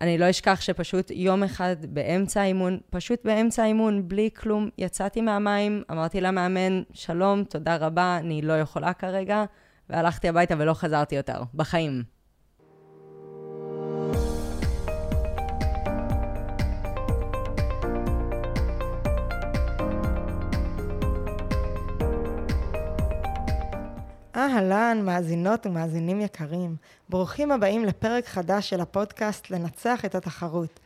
[0.00, 5.82] אני לא אשכח שפשוט יום אחד באמצע האימון, פשוט באמצע האימון, בלי כלום, יצאתי מהמים,
[5.90, 9.44] אמרתי למאמן, שלום, תודה רבה, אני לא יכולה כרגע,
[9.90, 12.13] והלכתי הביתה ולא חזרתי יותר, בחיים.
[24.36, 26.76] אהלן, מאזינות ומאזינים יקרים.
[27.08, 30.80] ברוכים הבאים לפרק חדש של הפודקאסט לנצח את התחרות.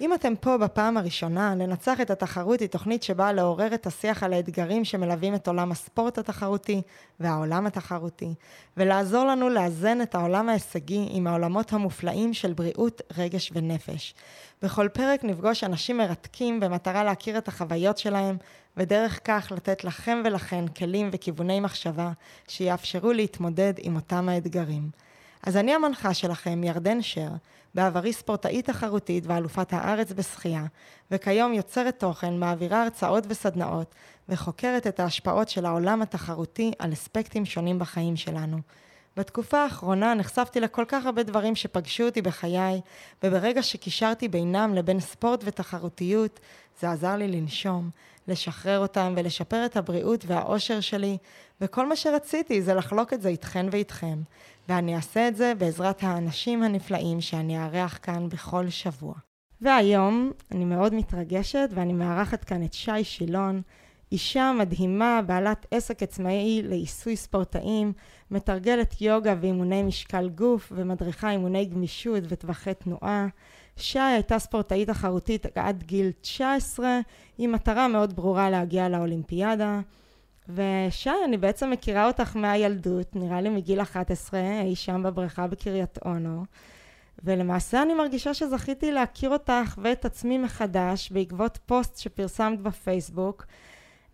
[0.00, 4.32] אם אתם פה בפעם הראשונה, לנצח את התחרות היא תוכנית שבאה לעורר את השיח על
[4.32, 6.82] האתגרים שמלווים את עולם הספורט התחרותי
[7.20, 8.34] והעולם התחרותי,
[8.76, 14.14] ולעזור לנו לאזן את העולם ההישגי עם העולמות המופלאים של בריאות, רגש ונפש.
[14.62, 18.36] בכל פרק נפגוש אנשים מרתקים במטרה להכיר את החוויות שלהם,
[18.76, 22.12] ודרך כך לתת לכם ולכן כלים וכיווני מחשבה
[22.48, 24.90] שיאפשרו להתמודד עם אותם האתגרים.
[25.42, 27.30] אז אני המנחה שלכם, ירדן שר,
[27.74, 30.64] בעברי ספורטאית תחרותית ואלופת הארץ בשחייה,
[31.10, 33.94] וכיום יוצרת תוכן, מעבירה הרצאות וסדנאות,
[34.28, 38.58] וחוקרת את ההשפעות של העולם התחרותי על אספקטים שונים בחיים שלנו.
[39.16, 42.80] בתקופה האחרונה נחשפתי לכל כך הרבה דברים שפגשו אותי בחיי,
[43.22, 46.40] וברגע שקישרתי בינם לבין ספורט ותחרותיות,
[46.80, 47.90] זה עזר לי לנשום,
[48.28, 51.18] לשחרר אותם ולשפר את הבריאות והאושר שלי,
[51.60, 54.18] וכל מה שרציתי זה לחלוק את זה איתכן ואיתכם.
[54.68, 59.14] ואני אעשה את זה בעזרת האנשים הנפלאים שאני אארח כאן בכל שבוע.
[59.60, 63.62] והיום אני מאוד מתרגשת ואני מארחת כאן את שי שילון,
[64.12, 67.92] אישה מדהימה, בעלת עסק עצמאי לעיסוי ספורטאים,
[68.30, 73.26] מתרגלת יוגה ואימוני משקל גוף ומדריכה אימוני גמישות וטווחי תנועה.
[73.76, 77.00] שי הייתה ספורטאית תחרותית עד גיל 19,
[77.38, 79.80] עם מטרה מאוד ברורה להגיע לאולימפיאדה.
[80.48, 86.44] ושי, אני בעצם מכירה אותך מהילדות, נראה לי מגיל 11, אי שם בבריכה בקריית אונו.
[87.24, 93.46] ולמעשה אני מרגישה שזכיתי להכיר אותך ואת עצמי מחדש בעקבות פוסט שפרסמת בפייסבוק,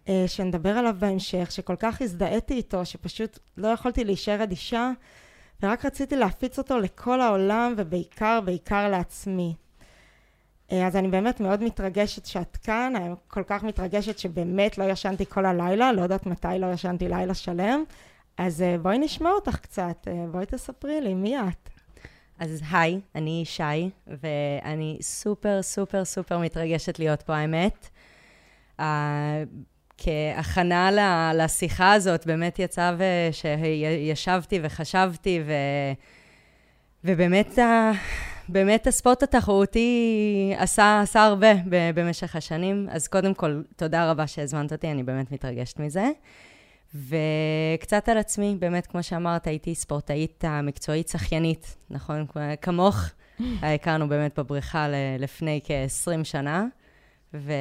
[0.08, 4.90] אה, שנדבר עליו בהמשך, שכל כך הזדהיתי איתו, שפשוט לא יכולתי להישאר אדישה,
[5.62, 9.54] ורק רציתי להפיץ אותו לכל העולם, ובעיקר, בעיקר לעצמי.
[10.72, 15.26] אה, אז אני באמת מאוד מתרגשת שאת כאן, אני כל כך מתרגשת שבאמת לא ישנתי
[15.26, 17.84] כל הלילה, לא יודעת מתי לא ישנתי לילה שלם.
[18.38, 21.70] אז אה, בואי נשמע אותך קצת, אה, בואי תספרי לי, מי את?
[22.38, 27.88] אז היי, אני שי, ואני סופר סופר סופר מתרגשת להיות פה, האמת.
[28.80, 28.82] Uh,
[30.02, 32.94] כהכנה לשיחה הזאת, באמת יצא
[33.32, 35.52] שישבתי וחשבתי, ו...
[37.04, 37.58] ובאמת
[38.48, 41.52] באמת הספורט התחרותי עשה, עשה הרבה
[41.94, 46.10] במשך השנים, אז קודם כל, תודה רבה שהזמנת אותי, אני באמת מתרגשת מזה.
[46.94, 52.26] וקצת על עצמי, באמת, כמו שאמרת, הייתי ספורטאית המקצועית שחיינית, נכון?
[52.62, 52.96] כמוך,
[53.62, 54.86] הכרנו באמת בבריכה
[55.18, 56.66] לפני כ-20 שנה,
[57.34, 57.52] ו...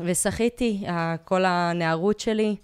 [0.00, 0.84] ושחיתי
[1.24, 2.56] כל הנערות שלי.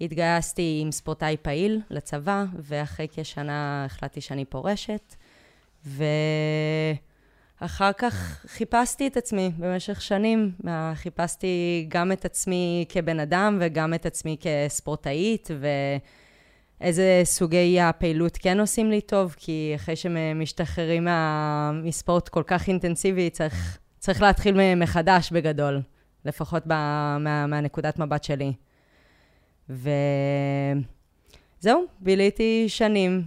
[0.00, 5.14] התגייסתי עם ספורטאי פעיל לצבא, ואחרי כשנה החלטתי שאני פורשת.
[5.86, 6.00] ואחר
[7.98, 10.52] כך חיפשתי את עצמי במשך שנים.
[10.94, 15.50] חיפשתי גם את עצמי כבן אדם וגם את עצמי כספורטאית,
[16.80, 21.08] ואיזה סוגי הפעילות כן עושים לי טוב, כי אחרי שמשתחררים
[21.82, 25.82] מספורט כל כך אינטנסיבי, צריך, צריך להתחיל מחדש בגדול,
[26.24, 27.18] לפחות מה,
[27.48, 28.52] מהנקודת מבט שלי.
[29.70, 29.90] ו...
[31.60, 33.22] זהו, ביליתי שנים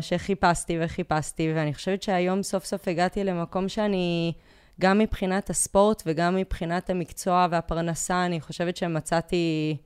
[0.00, 4.32] שחיפשתי וחיפשתי, ואני חושבת שהיום סוף סוף הגעתי למקום שאני,
[4.80, 9.76] גם מבחינת הספורט וגם מבחינת המקצוע והפרנסה, אני חושבת שמצאתי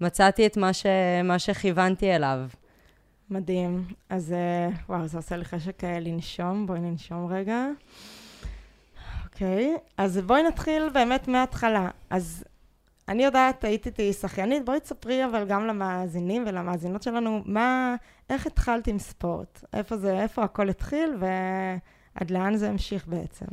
[0.00, 0.86] מצאתי את מה, ש,
[1.24, 2.40] מה שכיוונתי אליו.
[3.30, 3.84] מדהים.
[4.10, 6.66] אז אה, וואו, זה עושה לי חשק אה, לנשום.
[6.66, 7.66] בואי ננשום רגע.
[9.34, 11.88] אוקיי, אז בואי נתחיל באמת מההתחלה.
[12.10, 12.44] אז
[13.08, 17.94] אני יודעת, הייתי שחיינית, בואי תספרי אבל גם למאזינים ולמאזינות שלנו, מה,
[18.30, 19.64] איך התחלת עם ספורט?
[19.72, 23.46] איפה זה, איפה הכל התחיל ועד לאן זה המשיך בעצם?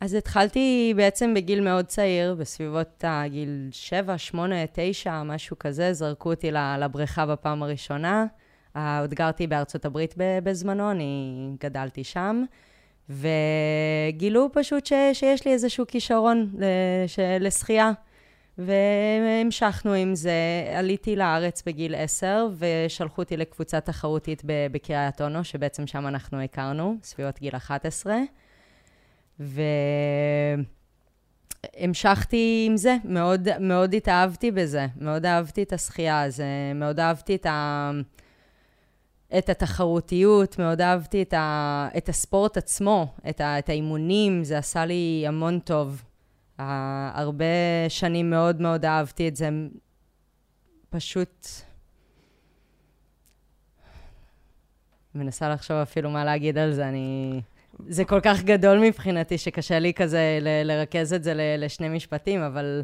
[0.00, 6.50] אז התחלתי בעצם בגיל מאוד צעיר, בסביבות הגיל 7, 8, 9, משהו כזה, זרקו אותי
[6.52, 8.26] לבריכה בפעם הראשונה.
[8.74, 12.44] עוד גרתי בארצות הברית בזמנו, אני גדלתי שם.
[13.10, 16.52] וגילו פשוט ש, שיש לי איזשהו כישרון
[17.40, 17.92] לשחייה.
[18.58, 20.32] והמשכנו עם זה.
[20.74, 27.38] עליתי לארץ בגיל 10, ושלחו אותי לקבוצה תחרותית בקריית אונו, שבעצם שם אנחנו הכרנו, סביבות
[27.40, 28.16] גיל 11.
[31.78, 37.46] והמשכתי עם זה, מאוד, מאוד התאהבתי בזה, מאוד אהבתי את השחייה, הזה, מאוד אהבתי את
[37.46, 37.90] ה...
[39.38, 44.84] את התחרותיות, מאוד אהבתי את, ה, את הספורט עצמו, את, ה, את האימונים, זה עשה
[44.84, 46.02] לי המון טוב.
[46.58, 46.62] Uh,
[47.14, 47.44] הרבה
[47.88, 49.48] שנים מאוד מאוד אהבתי את זה.
[50.90, 51.46] פשוט...
[55.14, 57.40] מנסה לחשוב אפילו מה להגיד על זה, אני...
[57.88, 62.40] זה כל כך גדול מבחינתי, שקשה לי כזה ל- לרכז את זה ל- לשני משפטים,
[62.40, 62.82] אבל...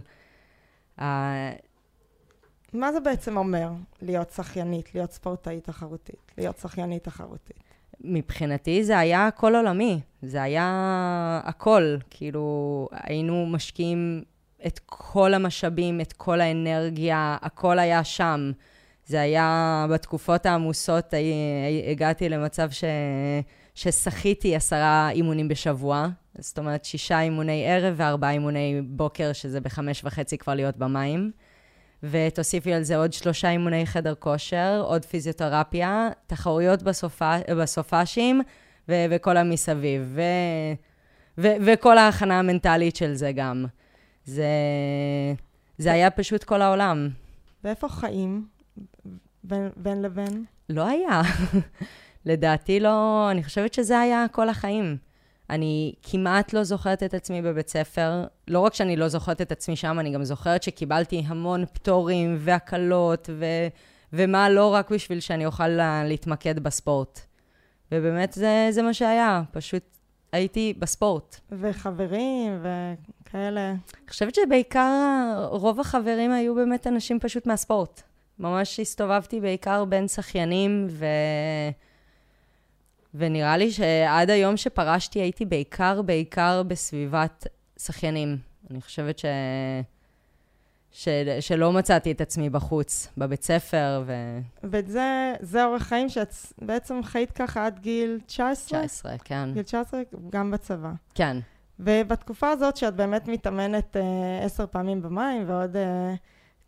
[0.99, 1.03] Uh,
[2.73, 3.69] מה זה בעצם אומר
[4.03, 7.63] להיות שחיינית, להיות ספורטאית תחרותית, להיות שחיינית תחרותית?
[8.01, 11.97] מבחינתי זה היה הכל עולמי, זה היה הכל.
[12.11, 14.23] כאילו, היינו משקיעים
[14.67, 18.53] את כל המשאבים, את כל האנרגיה, הכל היה שם.
[19.07, 21.15] זה היה, בתקופות העמוסות,
[21.91, 22.85] הגעתי למצב ש...
[23.75, 26.09] ששחיתי עשרה אימונים בשבוע,
[26.39, 31.31] זאת אומרת, שישה אימוני ערב וארבעה אימוני בוקר, שזה בחמש וחצי כבר להיות במים.
[32.11, 38.43] ותוסיפי על זה עוד שלושה אימוני חדר כושר, עוד פיזיותרפיה, תחרויות בסופה, בסופאשים
[38.89, 40.23] ו- וכל המסביב, ו-
[41.39, 43.67] ו- וכל ההכנה המנטלית של זה גם.
[44.25, 44.47] זה,
[45.79, 47.09] זה היה פשוט כל העולם.
[47.65, 48.47] ואיפה חיים
[49.45, 50.45] בין, בין לבין?
[50.69, 51.23] לא היה.
[52.27, 54.97] לדעתי לא, אני חושבת שזה היה כל החיים.
[55.51, 58.25] אני כמעט לא זוכרת את עצמי בבית ספר.
[58.49, 63.31] לא רק שאני לא זוכרת את עצמי שם, אני גם זוכרת שקיבלתי המון פטורים והקלות,
[63.33, 63.45] ו...
[64.13, 65.69] ומה לא רק בשביל שאני אוכל
[66.05, 67.21] להתמקד בספורט.
[67.93, 69.83] ובאמת זה, זה מה שהיה, פשוט
[70.33, 71.37] הייתי בספורט.
[71.53, 73.71] וחברים וכאלה.
[73.71, 78.03] אני חושבת שבעיקר רוב החברים היו באמת אנשים פשוט מהספורט.
[78.39, 81.07] ממש הסתובבתי בעיקר בין שחיינים, ו...
[83.17, 87.47] ונראה לי שעד היום שפרשתי הייתי בעיקר, בעיקר בסביבת
[87.79, 88.39] שחיינים.
[88.71, 89.25] אני חושבת ש...
[90.91, 91.09] ש...
[91.41, 94.13] שלא מצאתי את עצמי בחוץ, בבית ספר, ו...
[94.63, 98.79] וזה אורח חיים שאת בעצם חיית ככה עד גיל 19?
[98.81, 99.49] 19, כן.
[99.55, 100.93] גיל 19, גם בצבא.
[101.15, 101.37] כן.
[101.81, 106.15] ובתקופה הזאת שאת באמת מתאמנת אה, עשר פעמים במים, ועוד אה,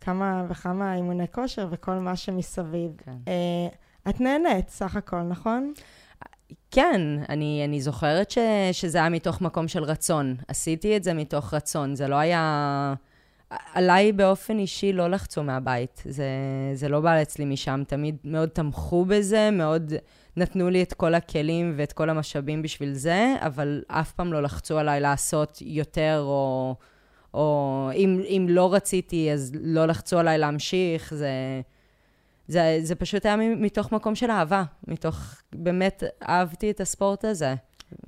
[0.01, 3.17] כמה וכמה אימוני כושר וכל מה שמסביב, כן.
[3.27, 3.67] אה,
[4.09, 5.73] את נהנית סך הכל, נכון?
[6.71, 8.37] כן, אני, אני זוכרת ש,
[8.71, 10.35] שזה היה מתוך מקום של רצון.
[10.47, 12.93] עשיתי את זה מתוך רצון, זה לא היה...
[13.73, 16.03] עליי באופן אישי לא לחצו מהבית.
[16.05, 16.27] זה,
[16.73, 17.83] זה לא בא אצלי משם.
[17.87, 19.93] תמיד מאוד תמכו בזה, מאוד
[20.37, 24.77] נתנו לי את כל הכלים ואת כל המשאבים בשביל זה, אבל אף פעם לא לחצו
[24.77, 26.75] עליי לעשות יותר, או,
[27.33, 31.13] או אם, אם לא רציתי, אז לא לחצו עליי להמשיך.
[31.13, 31.61] זה...
[32.49, 37.55] זה, זה פשוט היה מתוך מקום של אהבה, מתוך, באמת אהבתי את הספורט הזה.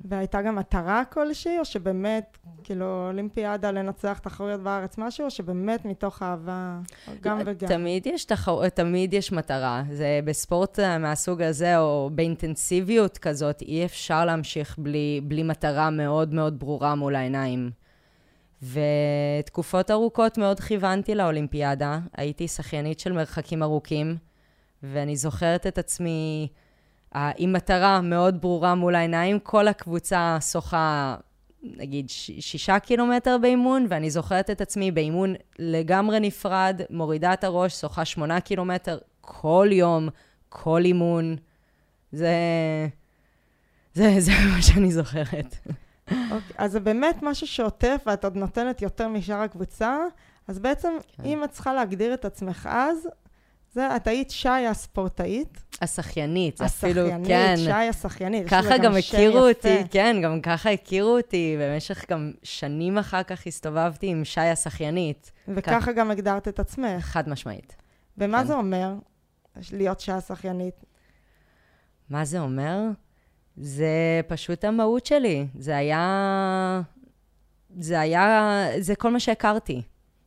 [0.04, 6.22] והייתה גם מטרה כלשהי, או שבאמת, כאילו, אולימפיאדה לנצח תחרויות בארץ, משהו, או שבאמת מתוך
[6.22, 6.78] אהבה,
[7.20, 7.68] גם וגם?
[7.68, 8.68] תמיד יש, תחר...
[8.68, 9.82] תמיד יש מטרה.
[9.90, 16.58] זה בספורט מהסוג הזה, או באינטנסיביות כזאת, אי אפשר להמשיך בלי, בלי מטרה מאוד מאוד
[16.58, 17.70] ברורה מול העיניים.
[18.62, 21.98] ותקופות ארוכות מאוד כיוונתי לאולימפיאדה.
[22.16, 24.16] הייתי שחיינית של מרחקים ארוכים.
[24.82, 26.48] ואני זוכרת את עצמי
[27.14, 29.38] uh, עם מטרה מאוד ברורה מול העיניים.
[29.38, 31.16] כל הקבוצה שוחה,
[31.62, 37.80] נגיד, ש- שישה קילומטר באימון, ואני זוכרת את עצמי באימון לגמרי נפרד, מורידה את הראש,
[37.80, 40.08] שוחה שמונה קילומטר כל יום,
[40.48, 41.36] כל אימון.
[42.12, 42.28] זה...
[43.94, 45.56] זה, זה מה שאני זוכרת.
[45.66, 49.96] Okay, אוקיי, אז זה באמת משהו שעוטף, ואת עוד נותנת יותר משאר הקבוצה,
[50.48, 51.24] אז בעצם, כן.
[51.24, 53.08] אם את צריכה להגדיר את עצמך אז,
[53.72, 55.62] זה, את היית שי הספורטאית.
[55.82, 57.54] השחיינית, זה אפילו, כן.
[57.56, 58.48] שי השחיינית.
[58.48, 64.06] ככה גם הכירו אותי, כן, גם ככה הכירו אותי, במשך גם שנים אחר כך הסתובבתי
[64.06, 65.32] עם שי השחיינית.
[65.48, 65.88] וככה כך...
[65.88, 67.00] גם הגדרת את עצמך.
[67.00, 67.76] חד משמעית.
[68.18, 68.46] ומה כן.
[68.46, 68.94] זה אומר,
[69.72, 70.84] להיות שי השחיינית?
[72.10, 72.80] מה זה אומר?
[73.56, 75.46] זה פשוט המהות שלי.
[75.58, 76.82] זה היה...
[77.78, 78.66] זה היה...
[78.78, 79.82] זה כל מה שהכרתי.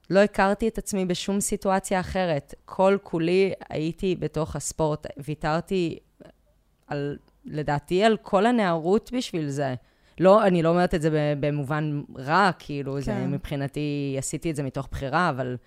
[0.09, 2.53] לא הכרתי את עצמי בשום סיטואציה אחרת.
[2.65, 5.05] כל כולי הייתי בתוך הספורט.
[5.17, 6.00] ויתרתי
[6.88, 9.75] על, לדעתי, על כל הנערות בשביל זה.
[10.19, 13.01] לא, אני לא אומרת את זה במובן רע, כאילו, כן.
[13.01, 15.57] זה מבחינתי, עשיתי את זה מתוך בחירה, אבל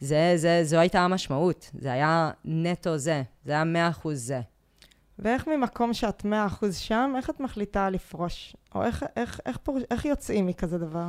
[0.00, 1.70] זה, זה, זו הייתה המשמעות.
[1.78, 4.40] זה היה נטו זה, זה היה מאה אחוז זה.
[5.18, 8.56] ואיך ממקום שאת מאה אחוז שם, איך את מחליטה לפרוש?
[8.74, 9.78] או איך, איך, איך, פור...
[9.90, 11.06] איך יוצאים מכזה דבר?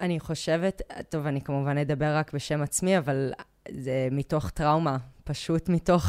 [0.00, 3.32] אני חושבת, טוב, אני כמובן אדבר רק בשם עצמי, אבל
[3.70, 6.06] זה מתוך טראומה, פשוט מתוך,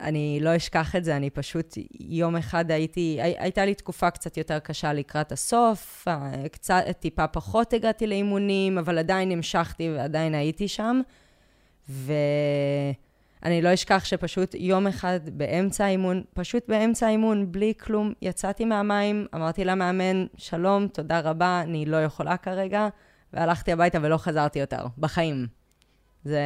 [0.00, 4.36] אני לא אשכח את זה, אני פשוט, יום אחד הייתי, הי, הייתה לי תקופה קצת
[4.36, 10.68] יותר קשה לקראת הסוף, אה, קצת, טיפה פחות הגעתי לאימונים, אבל עדיין המשכתי ועדיין הייתי
[10.68, 11.00] שם,
[11.88, 12.12] ו...
[13.44, 19.26] אני לא אשכח שפשוט יום אחד באמצע האימון, פשוט באמצע האימון, בלי כלום, יצאתי מהמים,
[19.34, 22.88] אמרתי למאמן, שלום, תודה רבה, אני לא יכולה כרגע,
[23.34, 25.46] והלכתי הביתה ולא חזרתי יותר, בחיים.
[26.24, 26.42] זה,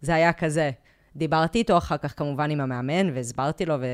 [0.00, 0.70] זה היה כזה.
[1.16, 3.86] דיברתי איתו אחר כך כמובן עם המאמן, והסברתי לו, ו...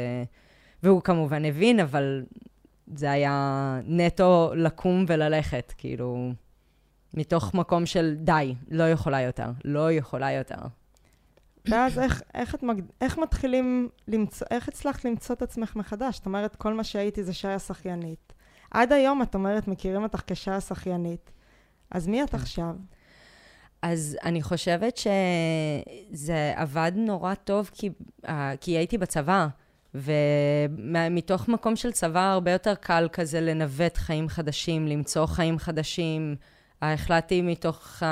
[0.83, 2.25] והוא כמובן הבין, אבל
[2.95, 6.33] זה היה נטו לקום וללכת, כאילו,
[7.15, 10.61] מתוך מקום של די, לא יכולה יותר, לא יכולה יותר.
[11.69, 12.83] ואז איך, איך, את מג...
[13.01, 16.19] איך מתחילים למצוא, איך הצלחת למצוא את עצמך מחדש?
[16.19, 18.33] את אומרת, כל מה שהייתי זה שי השחיינית.
[18.71, 21.31] עד היום את אומרת, מכירים אותך כשי השחיינית.
[21.92, 22.34] אז מי את.
[22.34, 22.75] עכשיו?
[23.82, 27.90] אז אני חושבת שזה עבד נורא טוב כי,
[28.26, 28.30] uh,
[28.61, 29.46] כי הייתי בצבא,
[29.94, 36.37] ומתוך מקום של צבא הרבה יותר קל כזה לנווט חיים חדשים, למצוא חיים חדשים.
[36.82, 38.02] החלטתי מתוך,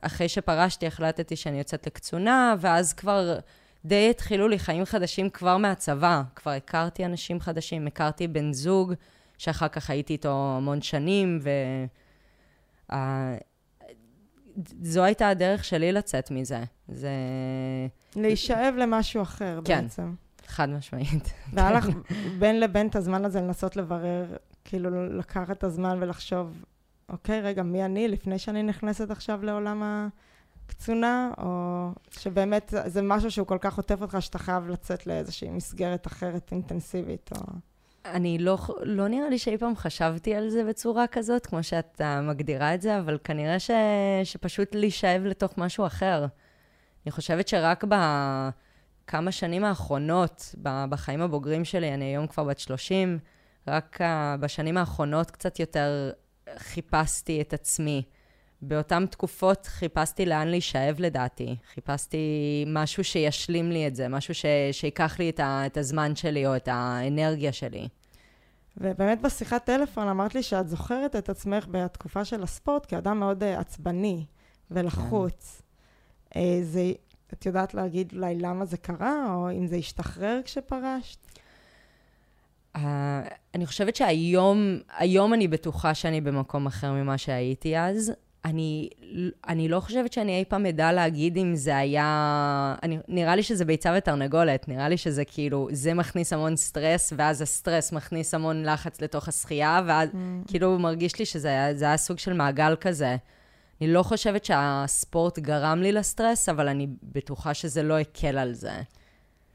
[0.00, 3.38] אחרי שפרשתי, החלטתי שאני יוצאת לקצונה, ואז כבר
[3.84, 6.22] די התחילו לי חיים חדשים כבר מהצבא.
[6.34, 8.94] כבר הכרתי אנשים חדשים, הכרתי בן זוג,
[9.38, 11.50] שאחר כך הייתי איתו המון שנים, ו...
[14.82, 16.64] זו הייתה הדרך שלי לצאת מזה.
[16.88, 17.10] זה...
[18.16, 20.14] להישאב למשהו אחר כן, בעצם.
[20.36, 21.32] כן, חד משמעית.
[21.52, 21.86] והיה לך
[22.38, 26.64] בין לבין את הזמן הזה לנסות לברר, כאילו לקחת את הזמן ולחשוב,
[27.08, 29.82] אוקיי, רגע, מי אני לפני שאני נכנסת עכשיו לעולם
[30.66, 36.06] הקצונה, או שבאמת זה משהו שהוא כל כך עוטף אותך שאתה חייב לצאת לאיזושהי מסגרת
[36.06, 37.42] אחרת אינטנסיבית, או...
[38.04, 42.22] אני לא, לא נראה לי שאי פעם חשבתי על זה בצורה כזאת, כמו שאת uh,
[42.22, 43.70] מגדירה את זה, אבל כנראה ש,
[44.24, 46.26] שפשוט להישאב לתוך משהו אחר.
[47.06, 53.18] אני חושבת שרק בכמה שנים האחרונות, בחיים הבוגרים שלי, אני היום כבר בת 30,
[53.68, 54.04] רק uh,
[54.40, 56.12] בשנים האחרונות קצת יותר
[56.56, 58.02] חיפשתי את עצמי.
[58.68, 61.56] באותן תקופות חיפשתי לאן להישאב לדעתי.
[61.74, 62.18] חיפשתי
[62.66, 64.44] משהו שישלים לי את זה, משהו ש...
[64.72, 65.66] שיקח לי את, ה...
[65.66, 67.88] את הזמן שלי או את האנרגיה שלי.
[68.76, 73.46] ובאמת בשיחת טלפון אמרת לי שאת זוכרת את עצמך בתקופה של הספורט כאדם מאוד uh,
[73.46, 74.24] עצבני
[74.70, 75.62] ולחוץ.
[76.30, 76.92] Uh, זה,
[77.32, 81.18] את יודעת להגיד אולי למה זה קרה, או אם זה השתחרר כשפרשת?
[82.76, 82.80] Uh,
[83.54, 88.12] אני חושבת שהיום, היום אני בטוחה שאני במקום אחר ממה שהייתי אז.
[88.44, 88.88] אני,
[89.48, 92.74] אני לא חושבת שאני אי פעם אדע להגיד אם זה היה...
[92.82, 97.42] אני, נראה לי שזה ביצה ותרנגולת, נראה לי שזה כאילו, זה מכניס המון סטרס, ואז
[97.42, 100.14] הסטרס מכניס המון לחץ לתוך השחייה, ואז mm.
[100.46, 103.16] כאילו מרגיש לי שזה היה, היה סוג של מעגל כזה.
[103.80, 108.72] אני לא חושבת שהספורט גרם לי לסטרס, אבל אני בטוחה שזה לא הקל על זה.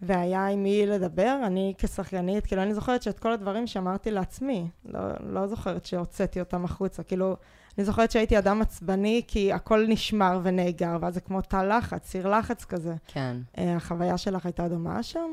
[0.01, 4.99] והיה עם מי לדבר, אני כשחיינית, כאילו אני זוכרת שאת כל הדברים שאמרתי לעצמי, לא,
[5.19, 7.35] לא זוכרת שהוצאתי אותם החוצה, כאילו
[7.77, 12.29] אני זוכרת שהייתי אדם עצבני, כי הכל נשמר ונאגר, ואז זה כמו תא לחץ, סיר
[12.37, 12.93] לחץ כזה.
[13.07, 13.37] כן.
[13.55, 15.29] Uh, החוויה שלך הייתה דומה שם?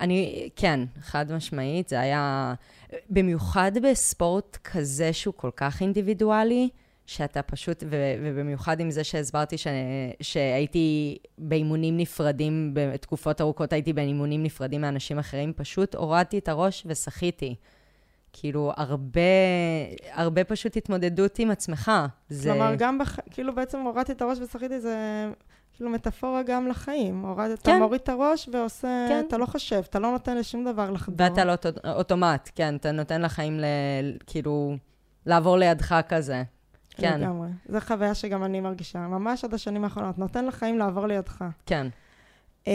[0.00, 1.88] אני, כן, חד משמעית.
[1.88, 2.54] זה היה,
[3.10, 6.68] במיוחד בספורט כזה שהוא כל כך אינדיבידואלי,
[7.06, 9.66] שאתה פשוט, ו, ובמיוחד עם זה שהסברתי ש,
[10.20, 17.54] שהייתי באימונים נפרדים, בתקופות ארוכות הייתי באימונים נפרדים מאנשים אחרים, פשוט הורדתי את הראש ושחיתי.
[18.32, 19.20] כאילו, הרבה,
[20.12, 21.92] הרבה פשוט התמודדות עם עצמך.
[22.28, 22.50] זה...
[22.50, 23.18] כלומר, גם, בח...
[23.30, 24.96] כאילו, בעצם הורדתי את הראש ושחיתי, זה
[25.72, 27.24] כאילו מטאפורה גם לחיים.
[27.24, 27.70] הורדת, כן.
[27.70, 29.24] אתה מוריד את הראש ועושה, כן.
[29.28, 31.16] אתה לא חושב, אתה לא נותן לשום דבר לחדור.
[31.18, 31.52] ואתה לא
[31.84, 33.64] אוטומט, כן, אתה נותן לחיים, ל...
[34.26, 34.76] כאילו,
[35.26, 36.42] לעבור לידך כזה.
[36.90, 37.20] כן.
[37.20, 37.48] לגמרי.
[37.68, 40.18] זו חוויה שגם אני מרגישה, ממש עד השנים האחרונות.
[40.18, 41.44] נותן לחיים לעבור לידך.
[41.66, 41.86] כן.
[42.64, 42.68] Um,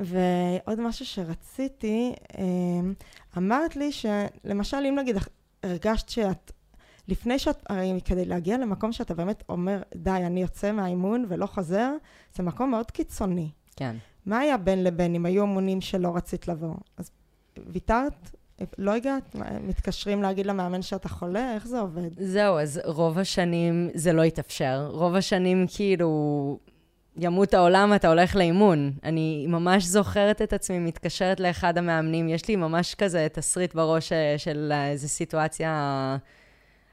[0.00, 2.94] ועוד משהו שרציתי, אמ,
[3.36, 5.16] אמרת לי שלמשל, אם נגיד
[5.62, 6.52] הרגשת שאת,
[7.08, 11.92] לפני שאת, הרי כדי להגיע למקום שאתה באמת אומר, די, אני יוצא מהאימון ולא חוזר,
[12.34, 13.50] זה מקום מאוד קיצוני.
[13.76, 13.96] כן.
[14.26, 16.74] מה היה בין לבין, אם היו אמונים שלא רצית לבוא?
[16.96, 17.10] אז
[17.66, 18.30] ויתרת?
[18.78, 19.36] לא הגעת?
[19.60, 21.54] מתקשרים להגיד למאמן שאתה חולה?
[21.54, 22.10] איך זה עובד?
[22.18, 24.86] זהו, אז רוב השנים זה לא התאפשר.
[24.90, 26.58] רוב השנים כאילו...
[27.16, 28.92] ימות העולם, אתה הולך לאימון.
[29.04, 34.34] אני ממש זוכרת את עצמי מתקשרת לאחד המאמנים, יש לי ממש כזה תסריט בראש אה,
[34.38, 35.70] של איזו סיטואציה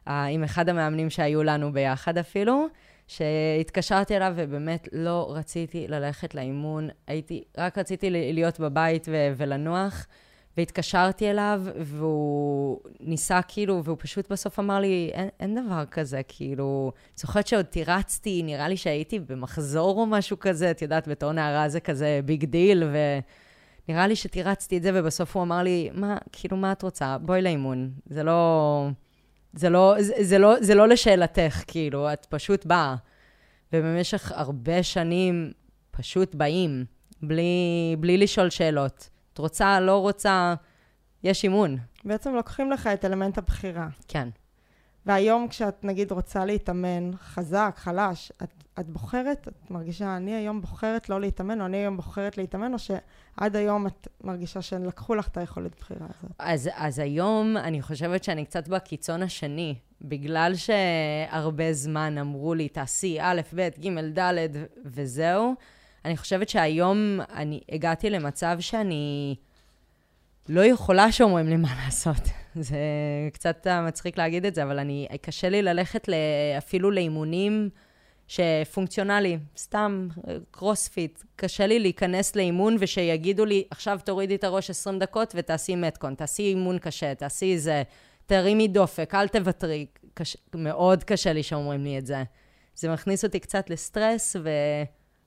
[0.07, 2.67] אה, עם אחד המאמנים שהיו לנו ביחד אפילו,
[3.07, 10.07] שהתקשרתי אליו ובאמת לא רציתי ללכת לאימון, הייתי, רק רציתי להיות בבית ולנוח.
[10.57, 16.91] והתקשרתי אליו, והוא ניסה כאילו, והוא פשוט בסוף אמר לי, אין, אין דבר כזה, כאילו,
[17.15, 21.79] זוכרת שעוד תירצתי, נראה לי שהייתי במחזור או משהו כזה, את יודעת, בתור נערה זה
[21.79, 22.83] כזה big deal,
[23.87, 27.17] ונראה לי שתירצתי את זה, ובסוף הוא אמר לי, מה, כאילו, מה את רוצה?
[27.17, 27.91] בואי לאימון.
[28.05, 28.87] זה לא...
[29.53, 32.95] זה לא, זה, לא, זה לא לשאלתך, כאילו, את פשוט באה.
[33.73, 35.51] ובמשך הרבה שנים
[35.91, 36.85] פשוט באים.
[37.23, 39.09] בלי, בלי לשאול שאלות.
[39.33, 40.53] את רוצה, לא רוצה,
[41.23, 41.77] יש אימון.
[42.05, 43.87] בעצם לוקחים לך את אלמנט הבחירה.
[44.07, 44.29] כן.
[45.05, 51.09] והיום כשאת נגיד רוצה להתאמן חזק, חלש, את, את בוחרת, את מרגישה, אני היום בוחרת
[51.09, 55.37] לא להתאמן, או אני היום בוחרת להתאמן, או שעד היום את מרגישה שלקחו לך את
[55.37, 56.31] היכולת בחירה הזאת?
[56.39, 59.75] אז, אז היום אני חושבת שאני קצת בקיצון השני.
[60.01, 64.47] בגלל שהרבה זמן אמרו לי, תעשי א', ב', ג', ד',
[64.85, 65.55] וזהו,
[66.05, 69.35] אני חושבת שהיום אני הגעתי למצב שאני
[70.49, 72.29] לא יכולה שאומרים לי מה לעשות.
[72.55, 72.77] זה
[73.33, 76.09] קצת מצחיק להגיד את זה, אבל אני, קשה לי ללכת
[76.57, 77.69] אפילו לאימונים
[78.27, 80.07] שפונקציונלי, סתם
[80.51, 81.23] קרוספיט.
[81.35, 86.43] קשה לי להיכנס לאימון ושיגידו לי, עכשיו תורידי את הראש 20 דקות ותעשי מתקון, תעשי
[86.43, 87.83] אימון קשה, תעשי זה,
[88.25, 89.85] תרימי דופק, אל תוותרי.
[90.13, 90.37] קש...
[90.55, 92.23] מאוד קשה לי שאומרים לי את זה.
[92.75, 94.35] זה מכניס אותי קצת לסטרס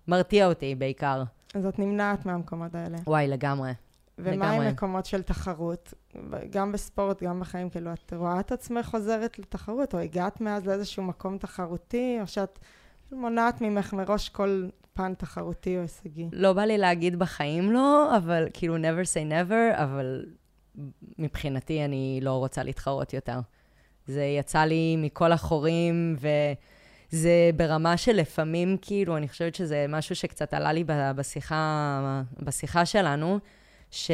[0.08, 1.22] ומרתיע אותי בעיקר.
[1.54, 2.98] אז את נמנעת מהמקומות האלה.
[3.06, 3.72] וואי, לגמרי.
[4.18, 5.94] ומה עם מקומות של תחרות?
[6.50, 11.02] גם בספורט, גם בחיים, כאילו, את רואה את עצמך חוזרת לתחרות, או הגעת מאז לאיזשהו
[11.02, 12.58] מקום תחרותי, או שאת
[13.12, 16.28] מונעת ממך מראש כל פן תחרותי או הישגי?
[16.32, 20.26] לא בא לי להגיד בחיים לא, אבל כאילו never say never, אבל
[21.18, 23.40] מבחינתי אני לא רוצה להתחרות יותר.
[24.06, 26.16] זה יצא לי מכל החורים,
[27.14, 33.38] וזה ברמה של לפעמים, כאילו, אני חושבת שזה משהו שקצת עלה לי בשיחה, בשיחה שלנו,
[33.90, 34.10] ש...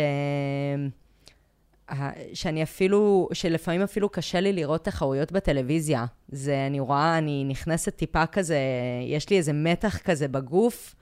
[2.35, 6.05] שאני אפילו, שלפעמים אפילו קשה לי לראות תחרויות בטלוויזיה.
[6.29, 8.59] זה, אני רואה, אני נכנסת טיפה כזה,
[9.07, 10.95] יש לי איזה מתח כזה בגוף.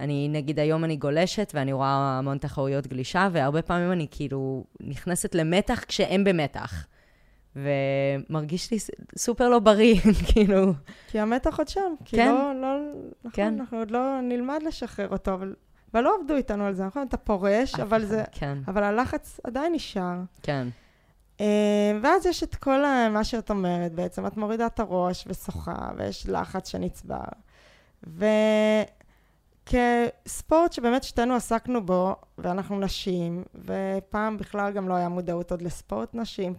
[0.00, 5.34] אני, נגיד, היום אני גולשת ואני רואה המון תחרויות גלישה, והרבה פעמים אני כאילו נכנסת
[5.34, 6.86] למתח כשהם במתח.
[7.56, 8.78] ומרגיש לי
[9.16, 10.00] סופר לא בריא,
[10.32, 10.72] כאילו.
[11.08, 11.94] כי המתח עוד שם.
[12.04, 12.28] כי כן.
[12.28, 12.78] לא, לא,
[13.18, 13.54] נכון, כן.
[13.60, 15.54] אנחנו עוד לא נלמד לשחרר אותו, אבל
[15.94, 17.06] אבל לא עבדו איתנו על זה, נכון?
[17.08, 18.24] אתה פורש, אבל זה...
[18.32, 18.58] כן.
[18.68, 20.16] אבל הלחץ עדיין נשאר.
[20.42, 20.68] כן.
[21.40, 26.26] אה, ואז יש את כל מה שאת אומרת בעצם, את מורידה את הראש ושוחה, ויש
[26.28, 27.24] לחץ שנצבר.
[29.66, 36.14] וכספורט שבאמת שתינו עסקנו בו, ואנחנו נשים, ופעם בכלל גם לא היה מודעות עוד לספורט
[36.14, 36.54] נשים,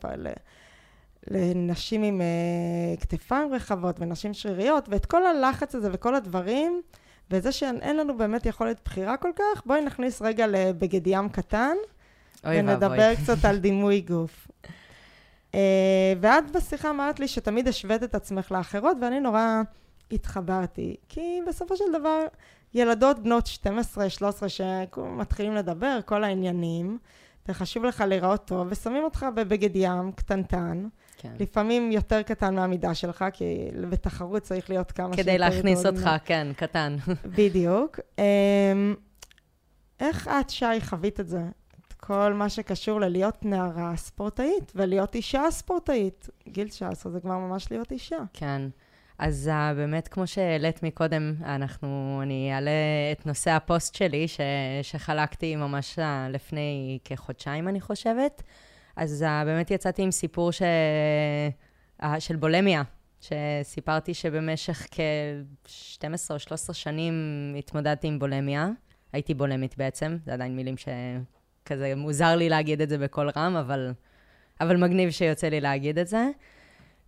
[1.31, 6.81] לנשים עם uh, כתפיים רחבות ונשים שריריות, ואת כל הלחץ הזה וכל הדברים,
[7.31, 11.75] וזה שאין לנו באמת יכולת בחירה כל כך, בואי נכניס רגע לבגד ים קטן,
[12.43, 14.47] ונדבר קצת על דימוי גוף.
[15.51, 15.55] Uh,
[16.21, 19.61] ואת בשיחה אמרת לי שתמיד השווית את עצמך לאחרות, ואני נורא
[20.11, 20.95] התחברתי.
[21.09, 22.19] כי בסופו של דבר,
[22.73, 23.49] ילדות בנות
[24.43, 26.97] 12-13 שמתחילים לדבר, כל העניינים,
[27.47, 30.87] וחשוב לך להיראות טוב, ושמים אותך בבגד ים קטנטן.
[31.17, 31.33] כן.
[31.39, 35.23] לפעמים יותר קטן מהמידה שלך, כי בתחרות צריך להיות כמה שיותר...
[35.23, 36.19] כדי להכניס אותך, מה...
[36.19, 36.95] כן, קטן.
[37.37, 37.99] בדיוק.
[38.17, 38.23] אמ,
[39.99, 41.43] איך את, שי, חווית את זה?
[41.87, 46.29] את כל מה שקשור ללהיות נערה ספורטאית ולהיות אישה ספורטאית.
[46.47, 48.19] גיל 19 זה כבר ממש להיות אישה.
[48.33, 48.61] כן.
[49.17, 52.71] אז uh, באמת, כמו שהעלית מקודם, אנחנו, אני אעלה
[53.11, 54.39] את נושא הפוסט שלי, ש,
[54.81, 58.43] שחלקתי ממש uh, לפני כחודשיים, אני חושבת.
[58.95, 60.61] אז uh, באמת יצאתי עם סיפור ש...
[62.19, 62.83] של בולמיה,
[63.21, 67.13] שסיפרתי שבמשך כ-12 או 13 שנים
[67.59, 68.69] התמודדתי עם בולמיה.
[69.13, 73.93] הייתי בולמית בעצם, זה עדיין מילים שכזה מוזר לי להגיד את זה בקול רם, אבל,
[74.61, 76.29] אבל מגניב שיוצא לי להגיד את זה.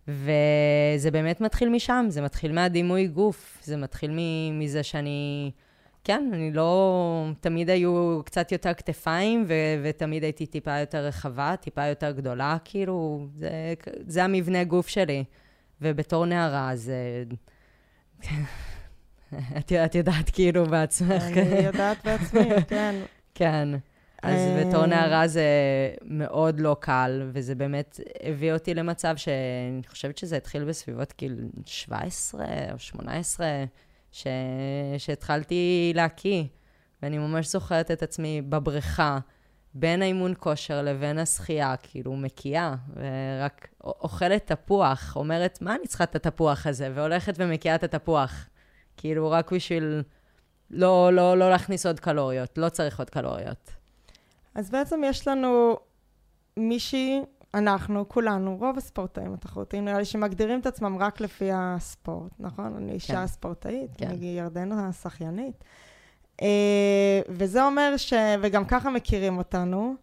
[0.08, 4.10] וזה באמת מתחיל משם, זה מתחיל מהדימוי גוף, זה מתחיל
[4.52, 5.50] מזה שאני...
[6.04, 7.28] כן, אני לא...
[7.40, 13.26] תמיד היו קצת יותר כתפיים, ו- ותמיד הייתי טיפה יותר רחבה, טיפה יותר גדולה, כאילו,
[13.34, 13.74] זה,
[14.06, 15.24] זה המבנה גוף שלי.
[15.80, 17.24] ובתור נערה, זה...
[19.58, 21.22] את, את יודעת כאילו בעצמך.
[21.22, 22.94] אני יודעת בעצמי, כן.
[23.34, 23.68] כן.
[24.22, 25.44] אז בתור אה, נערה זה
[26.04, 32.44] מאוד לא קל, וזה באמת הביא אותי למצב שאני חושבת שזה התחיל בסביבות גיל 17
[32.72, 33.46] או 18,
[34.12, 34.26] ש...
[34.98, 36.44] שהתחלתי להקיא,
[37.02, 39.18] ואני ממש זוכרת את עצמי בבריכה,
[39.74, 46.16] בין האימון כושר לבין השחייה, כאילו מקיאה, ורק אוכלת תפוח, אומרת, מה אני צריכה את
[46.16, 46.90] התפוח הזה?
[46.94, 48.48] והולכת ומקיאה את התפוח.
[48.96, 50.02] כאילו, רק בשביל
[50.70, 53.70] לא, לא, לא להכניס עוד קלוריות, לא צריך עוד קלוריות.
[54.56, 55.76] אז בעצם יש לנו
[56.56, 57.22] מישהי,
[57.54, 62.76] אנחנו, כולנו, רוב הספורטאים התחרותיים, נראה לי שמגדירים את עצמם רק לפי הספורט, נכון?
[62.76, 63.26] אני אישה כן.
[63.26, 64.08] ספורטאית, כן.
[64.08, 65.64] אני ירדנה השחיינית.
[66.42, 68.12] אה, וזה אומר ש...
[68.42, 69.94] וגם ככה מכירים אותנו.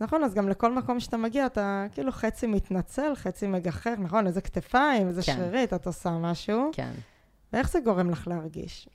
[0.00, 4.26] נכון, אז גם לכל מקום שאתה מגיע, אתה כאילו חצי מתנצל, חצי מגחך, נכון?
[4.26, 5.36] איזה כתפיים, איזה כן.
[5.36, 6.70] שרירית, את עושה משהו.
[6.72, 6.92] כן.
[7.52, 8.88] ואיך זה גורם לך להרגיש?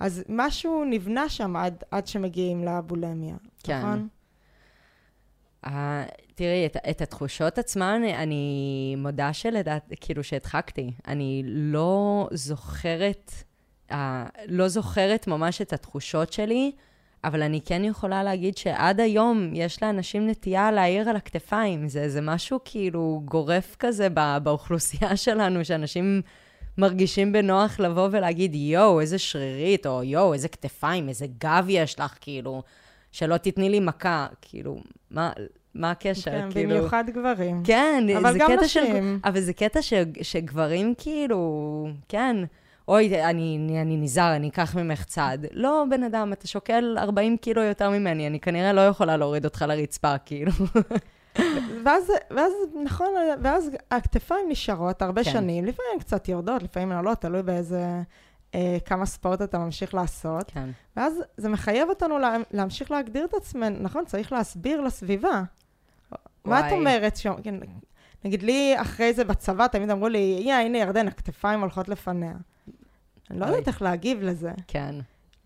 [0.00, 3.78] אז משהו נבנה שם עד, עד שמגיעים לבולמיה, כן.
[3.78, 4.08] נכון?
[5.66, 5.68] Uh,
[6.34, 10.92] תראי, את, את התחושות עצמן, אני מודה שלדעת, כאילו שהדחקתי.
[11.08, 13.32] אני לא זוכרת,
[13.90, 13.94] uh,
[14.48, 16.72] לא זוכרת ממש את התחושות שלי,
[17.24, 21.88] אבל אני כן יכולה להגיד שעד היום יש לאנשים נטייה להעיר על הכתפיים.
[21.88, 26.22] זה, זה משהו כאילו גורף כזה בא, באוכלוסייה שלנו, שאנשים
[26.78, 32.14] מרגישים בנוח לבוא ולהגיד, יואו, איזה שרירית, או יואו, איזה כתפיים, איזה גב יש לך,
[32.20, 32.62] כאילו,
[33.12, 34.26] שלא תתני לי מכה.
[34.42, 34.76] כאילו,
[35.14, 35.32] מה,
[35.74, 36.30] מה הקשר?
[36.30, 36.70] כן, כאילו...
[36.70, 37.62] במיוחד גברים.
[37.64, 38.86] כן, אבל זה גם קטע נשים.
[38.86, 39.16] של...
[39.24, 39.92] אבל זה קטע ש...
[40.22, 42.36] שגברים כאילו, כן,
[42.88, 45.46] אוי, אני, אני, אני נזהר, אני אקח ממך צעד.
[45.52, 49.64] לא, בן אדם, אתה שוקל 40 קילו יותר ממני, אני כנראה לא יכולה להוריד אותך
[49.68, 50.52] לרצפה, כאילו.
[51.84, 52.52] ואז, ואז,
[52.84, 53.06] נכון,
[53.42, 55.30] ואז הכתפיים נשארות הרבה כן.
[55.30, 58.02] שנים, לפעמים קצת יורדות, לפעמים עולות, תלוי באיזה,
[58.54, 60.50] אה, כמה ספורט אתה ממשיך לעשות.
[60.50, 60.70] כן.
[60.96, 64.04] ואז זה מחייב אותנו לה, להמשיך להגדיר את עצמנו, נכון?
[64.04, 65.42] צריך להסביר לסביבה.
[66.44, 66.72] מה את וואי.
[66.72, 67.34] אומרת שם?
[67.42, 67.54] כן,
[68.24, 72.32] נגיד לי, אחרי זה בצבא, תמיד אמרו לי, יא, הנה ירדן, הכתפיים הולכות לפניה.
[73.30, 73.46] אני לא.
[73.46, 74.50] יודעת איך להגיב לזה.
[74.66, 74.94] כן,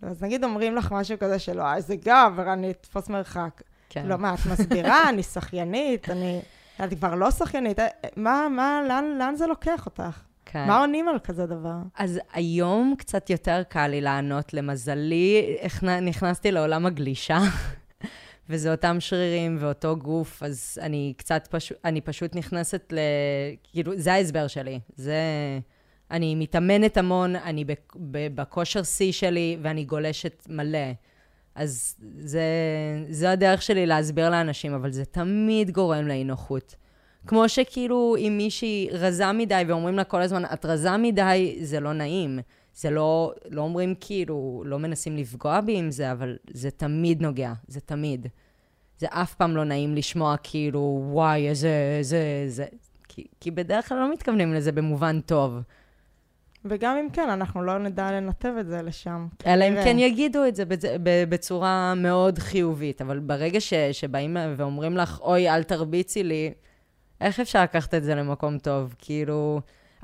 [0.02, 3.62] אז נגיד אומרים לך משהו כזה שלא, אה, איזה גב, אני אתפוס מרחק.
[3.88, 4.06] כן.
[4.06, 5.00] לא, מה, את מסבירה?
[5.08, 6.40] אני שחיינית, אני...
[6.84, 7.78] את כבר לא שחיינית.
[7.78, 10.27] אה, מה, מה, לאן, לאן זה לוקח אותך?
[10.50, 10.66] כן.
[10.66, 11.76] מה עונים על כזה דבר?
[11.98, 14.54] אז היום קצת יותר קל לי לענות.
[14.54, 15.56] למזלי,
[16.02, 17.38] נכנסתי לעולם הגלישה,
[18.48, 22.98] וזה אותם שרירים ואותו גוף, אז אני קצת פשוט, אני פשוט נכנסת ל...
[23.62, 24.80] כאילו, זה ההסבר שלי.
[24.96, 25.20] זה...
[26.10, 27.64] אני מתאמנת המון, אני
[28.34, 30.92] בכושר שיא שלי, ואני גולשת מלא.
[31.54, 32.42] אז זה,
[33.10, 36.74] זה הדרך שלי להסביר לאנשים, אבל זה תמיד גורם לאי נוחות.
[37.26, 41.92] כמו שכאילו אם מישהי רזה מדי ואומרים לה כל הזמן, את רזה מדי, זה לא
[41.92, 42.38] נעים.
[42.74, 47.52] זה לא, לא אומרים כאילו, לא מנסים לפגוע בי עם זה, אבל זה תמיד נוגע,
[47.68, 48.26] זה תמיד.
[48.98, 52.64] זה אף פעם לא נעים לשמוע כאילו, וואי, איזה, איזה, איזה...
[53.08, 55.58] כי, כי בדרך כלל לא מתכוונים לזה במובן טוב.
[56.64, 59.26] וגם אם כן, אנחנו לא נדע לנתב את זה לשם.
[59.46, 59.74] אלא אם.
[59.84, 60.64] כן יגידו את זה
[61.28, 66.52] בצורה מאוד חיובית, אבל ברגע ש, שבאים ואומרים לך, אוי, אל תרביצי לי,
[67.20, 68.94] איך אפשר לקחת את זה למקום טוב?
[68.98, 69.60] כאילו,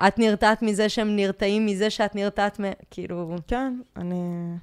[0.07, 2.64] את נרתעת מזה שהם נרתעים מזה שאת נרתעת מ...
[2.90, 4.55] כאילו, כן, אני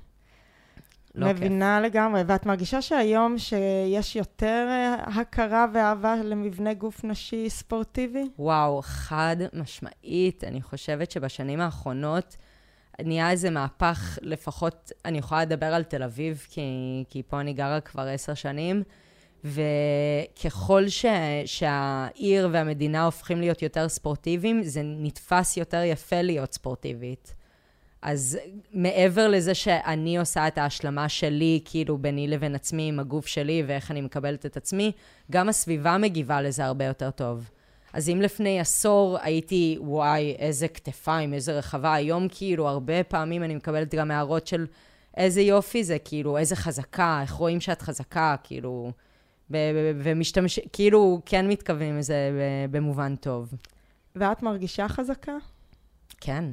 [1.16, 1.38] לא כיף.
[1.38, 2.22] מבינה לגמרי.
[2.28, 8.30] ואת מרגישה שהיום שיש יותר אה, הכרה ואהבה למבנה גוף נשי ספורטיבי?
[8.40, 10.44] וואו, חד משמעית.
[10.44, 12.38] אני חושבת שבשנים האחרונות
[13.00, 16.62] נהיה איזה מהפך, לפחות אני יכולה לדבר על תל אביב, כי,
[17.10, 18.84] כי פה אני גרה כבר עשר שנים,
[19.44, 21.06] וככל ש,
[21.46, 27.34] שהעיר והמדינה הופכים להיות יותר ספורטיביים, זה נתפס יותר יפה להיות ספורטיבית.
[28.02, 28.38] אז
[28.74, 33.92] מעבר לזה שאני עושה את ההשלמה שלי, כאילו ביני לבין עצמי, עם הגוף שלי ואיך
[33.92, 34.92] אני מקבלת את עצמי,
[35.32, 37.50] גם הסביבה מגיבה לזה הרבה יותר טוב.
[37.94, 43.56] אז אם לפני עשור הייתי, וואי, איזה כתפיים, איזה רחבה, היום כאילו הרבה פעמים אני
[43.56, 44.66] מקבלת גם הערות של
[45.18, 48.92] איזה יופי זה, כאילו, איזה חזקה, איך רואים שאת חזקה, כאילו,
[49.96, 52.16] ומשתמש, כאילו, כן מתכוונים לזה
[52.72, 53.54] במובן טוב.
[54.16, 55.36] ואת מרגישה חזקה?
[56.22, 56.46] כן.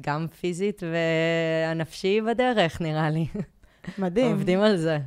[0.00, 3.26] גם פיזית והנפשי בדרך, נראה לי.
[3.98, 4.32] מדהים.
[4.32, 4.98] עובדים על זה.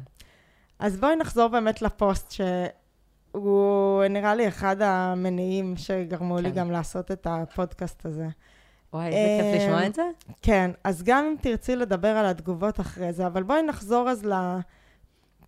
[0.79, 6.55] אז בואי נחזור באמת לפוסט, שהוא נראה לי אחד המניעים שגרמו לי כן.
[6.55, 8.27] גם לעשות את הפודקאסט הזה.
[8.93, 10.03] וואי, איזה כיף לשמוע אמ, את זה.
[10.41, 14.27] כן, אז גם אם תרצי לדבר על התגובות אחרי זה, אבל בואי נחזור אז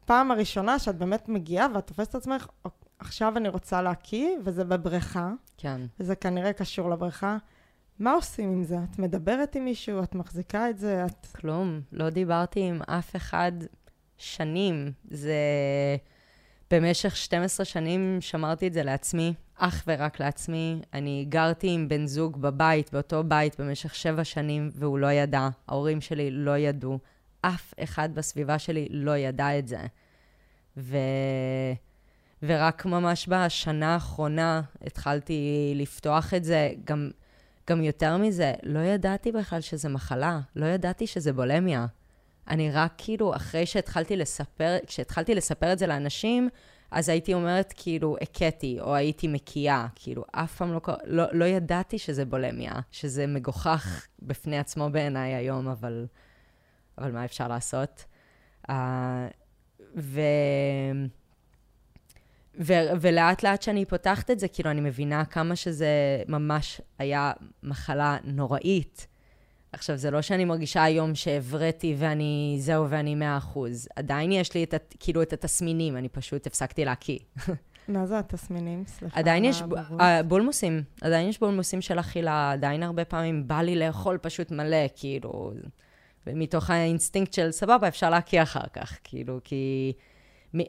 [0.09, 4.63] לפעם הראשונה שאת באמת מגיעה ואת תופסת את עצמך, "אוק, עכשיו אני רוצה להקיא, וזה
[4.63, 5.81] בבריכה, כן.
[5.99, 7.37] וזה כנראה קשור לבריכה.
[7.99, 8.77] מה עושים עם זה?
[8.91, 11.27] את מדברת עם מישהו, את מחזיקה את זה, את...
[11.35, 11.81] כלום.
[11.91, 13.51] לא דיברתי עם אף אחד
[14.17, 14.91] שנים.
[15.09, 15.35] זה...
[16.71, 20.81] במשך 12 שנים שמרתי את זה לעצמי, אך ורק לעצמי.
[20.93, 25.49] אני גרתי עם בן זוג בבית, באותו בית, במשך שבע שנים, והוא לא ידע.
[25.67, 26.99] ההורים שלי לא ידעו.
[27.41, 29.85] אף אחד בסביבה שלי לא ידע את זה.
[30.79, 30.97] ו...
[32.43, 36.71] ורק ממש בשנה האחרונה התחלתי לפתוח את זה.
[36.83, 37.11] גם,
[37.69, 41.85] גם יותר מזה, לא ידעתי בכלל שזה מחלה, לא ידעתי שזה בולמיה.
[42.47, 46.49] אני רק כאילו, אחרי שהתחלתי לספר, כשהתחלתי לספר את זה לאנשים,
[46.91, 51.99] אז הייתי אומרת כאילו, הכיתי, או הייתי מקיאה, כאילו, אף פעם לא, לא, לא ידעתי
[51.99, 56.05] שזה בולמיה, שזה מגוחך בפני עצמו בעיניי היום, אבל,
[56.97, 58.05] אבל מה אפשר לעשות?
[58.69, 58.71] Uh,
[59.97, 60.21] ו...
[62.59, 65.87] ו- ולאט לאט שאני פותחת את זה, כאילו, אני מבינה כמה שזה
[66.27, 67.31] ממש היה
[67.63, 69.07] מחלה נוראית.
[69.71, 73.87] עכשיו, זה לא שאני מרגישה היום שהבראתי ואני, זהו, ואני מאה אחוז.
[73.95, 77.19] עדיין יש לי את, ה- כאילו את התסמינים, אני פשוט הפסקתי להקיא.
[77.87, 78.83] מה זה התסמינים?
[78.87, 79.19] סליחה.
[79.19, 79.63] עדיין יש.
[79.99, 84.77] אה, בולמוסים, עדיין יש בולמוסים של אכילה, עדיין הרבה פעמים בא לי לאכול פשוט מלא,
[84.95, 85.51] כאילו,
[86.27, 89.93] ומתוך האינסטינקט של סבבה, אפשר להקיא אחר כך, כאילו, כי...
[90.55, 90.59] מ...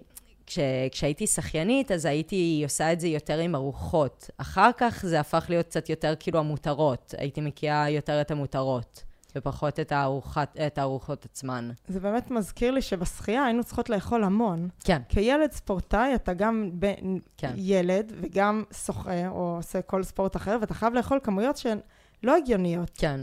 [0.51, 0.59] כש...
[0.93, 4.31] כשהייתי שחיינית, אז הייתי עושה את זה יותר עם ארוחות.
[4.37, 7.15] אחר כך זה הפך להיות קצת יותר כאילו המותרות.
[7.19, 9.05] הייתי מקיאה יותר את המותרות,
[9.37, 10.57] ופחות את, הארוחת...
[10.67, 11.71] את הארוחות עצמן.
[11.89, 14.69] זה באמת מזכיר לי שבשחייה היינו צריכות לאכול המון.
[14.85, 16.93] כן, כילד ספורטאי, אתה גם ב...
[17.37, 17.53] כן.
[17.57, 21.79] ילד וגם שוחה או עושה כל ספורט אחר, ואתה חייב לאכול כמויות שהן
[22.23, 22.91] לא הגיוניות.
[22.95, 23.21] כן,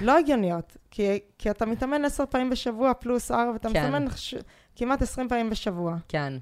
[0.00, 0.76] לא הגיוניות.
[0.90, 3.86] כי, כי אתה מתאמן עשר פעמים בשבוע פלוס ארבע, ואתה כן.
[3.86, 4.34] מתאמן ש...
[4.76, 5.96] כמעט עשרים פעמים בשבוע.
[6.08, 6.32] כן.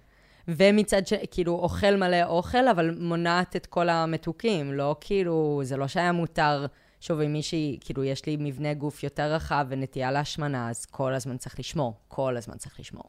[0.48, 1.12] ומצד ש...
[1.30, 4.72] כאילו, אוכל מלא אוכל, אבל מונעת את כל המתוקים.
[4.72, 6.66] לא כאילו, זה לא שהיה מותר...
[7.00, 11.36] שוב, אם מישהי, כאילו, יש לי מבנה גוף יותר רחב ונטייה להשמנה, אז כל הזמן
[11.36, 11.94] צריך לשמור.
[12.08, 13.04] כל הזמן צריך לשמור.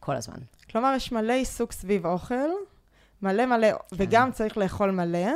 [0.00, 0.36] כל הזמן.
[0.70, 2.48] כלומר, יש מלא עיסוק סביב אוכל,
[3.22, 3.78] מלא מלא, כן.
[3.92, 5.28] וגם צריך לאכול מלא,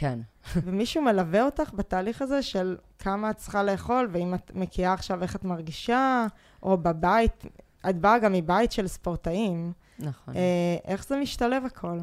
[0.00, 0.18] כן.
[0.64, 5.36] ומישהו מלווה אותך בתהליך הזה של כמה את צריכה לאכול, ואם את מקיאה עכשיו איך
[5.36, 6.26] את מרגישה,
[6.62, 7.44] או בבית,
[7.90, 10.36] את באה גם מבית של ספורטאים, נכון.
[10.36, 11.98] אה, איך זה משתלב הכל?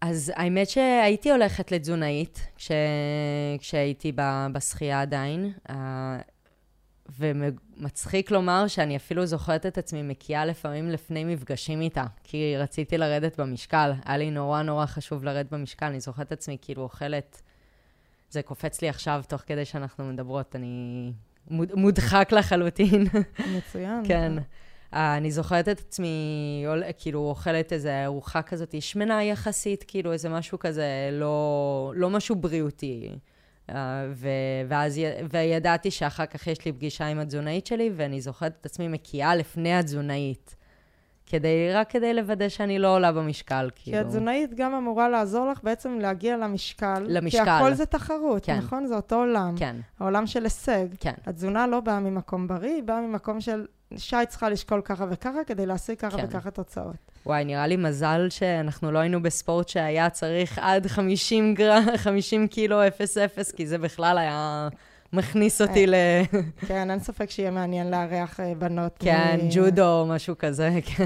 [0.00, 2.70] אז האמת שהייתי הולכת לתזונאית כש...
[3.58, 4.12] כשהייתי.
[4.52, 6.18] בשחייה עדיין, אה,
[7.18, 13.40] ומצחיק לומר שאני אפילו זוכרת את עצמי מקיאה לפעמים לפני מפגשים איתה, כי רציתי לרדת
[13.40, 13.92] במשקל.
[14.04, 17.42] היה לי נורא נורא חשוב לרדת במשקל, אני זוכרת את עצמי כאילו אוכלת...
[18.30, 21.12] זה קופץ לי עכשיו תוך כדי שאנחנו מדברות, אני
[21.50, 21.74] מוד...
[21.74, 23.06] מודחק לחלוטין.
[23.56, 24.02] מצוין.
[24.08, 24.32] כן.
[24.94, 26.64] אה, אני זוכרת את עצמי,
[26.98, 33.10] כאילו, אוכלת איזה ארוחה כזאת, שמנה יחסית, כאילו, איזה משהו כזה, לא, לא משהו בריאותי.
[33.70, 33.74] אה,
[34.14, 34.28] ו,
[34.68, 38.88] ואז, י- וידעתי שאחר כך יש לי פגישה עם התזונאית שלי, ואני זוכרת את עצמי
[38.88, 40.56] מקיאה לפני התזונאית.
[41.26, 43.98] כדי, רק כדי לוודא שאני לא עולה במשקל, כי כאילו.
[43.98, 47.04] התזונאית גם אמורה לעזור לך בעצם להגיע למשקל.
[47.08, 47.44] למשקל.
[47.44, 48.56] כי הכל זה תחרות, כן.
[48.58, 48.86] נכון?
[48.86, 49.54] זה אותו עולם.
[49.58, 50.86] כן, העולם של הישג.
[51.00, 51.12] כן.
[51.26, 55.66] התזונה לא באה ממקום בריא, היא באה ממקום של שי צריכה לשקול ככה וככה כדי
[55.66, 56.24] להשיג ככה כן.
[56.28, 56.96] וככה תוצאות.
[57.26, 62.86] וואי, נראה לי מזל שאנחנו לא היינו בספורט שהיה צריך עד 50 גרם, 50 קילו
[62.86, 62.90] 0-0,
[63.56, 64.68] כי זה בכלל היה
[65.12, 65.94] מכניס אותי ל...
[66.66, 68.96] כן, אין ספק שיהיה מעניין לארח אה, בנות.
[68.98, 71.04] כן, מ- ג'ודו, משהו כזה, כן.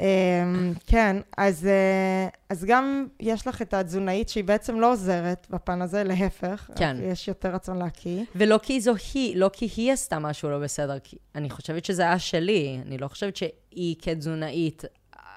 [0.00, 5.82] אמ, כן, אז, אה, אז גם יש לך את התזונאית שהיא בעצם לא עוזרת בפן
[5.82, 6.70] הזה, להפך.
[6.76, 6.96] כן.
[7.02, 8.22] יש יותר רצון להקיא.
[8.36, 12.02] ולא כי זו היא, לא כי היא עשתה משהו לא בסדר, כי אני חושבת שזה
[12.02, 12.80] היה שלי.
[12.86, 14.84] אני לא חושבת שהיא כתזונאית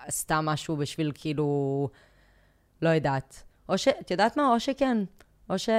[0.07, 1.89] עשתה משהו בשביל כאילו,
[2.81, 3.43] לא יודעת.
[3.69, 3.87] או ש...
[3.87, 4.53] את יודעת מה?
[4.53, 4.97] או שכן.
[5.49, 5.69] או ש...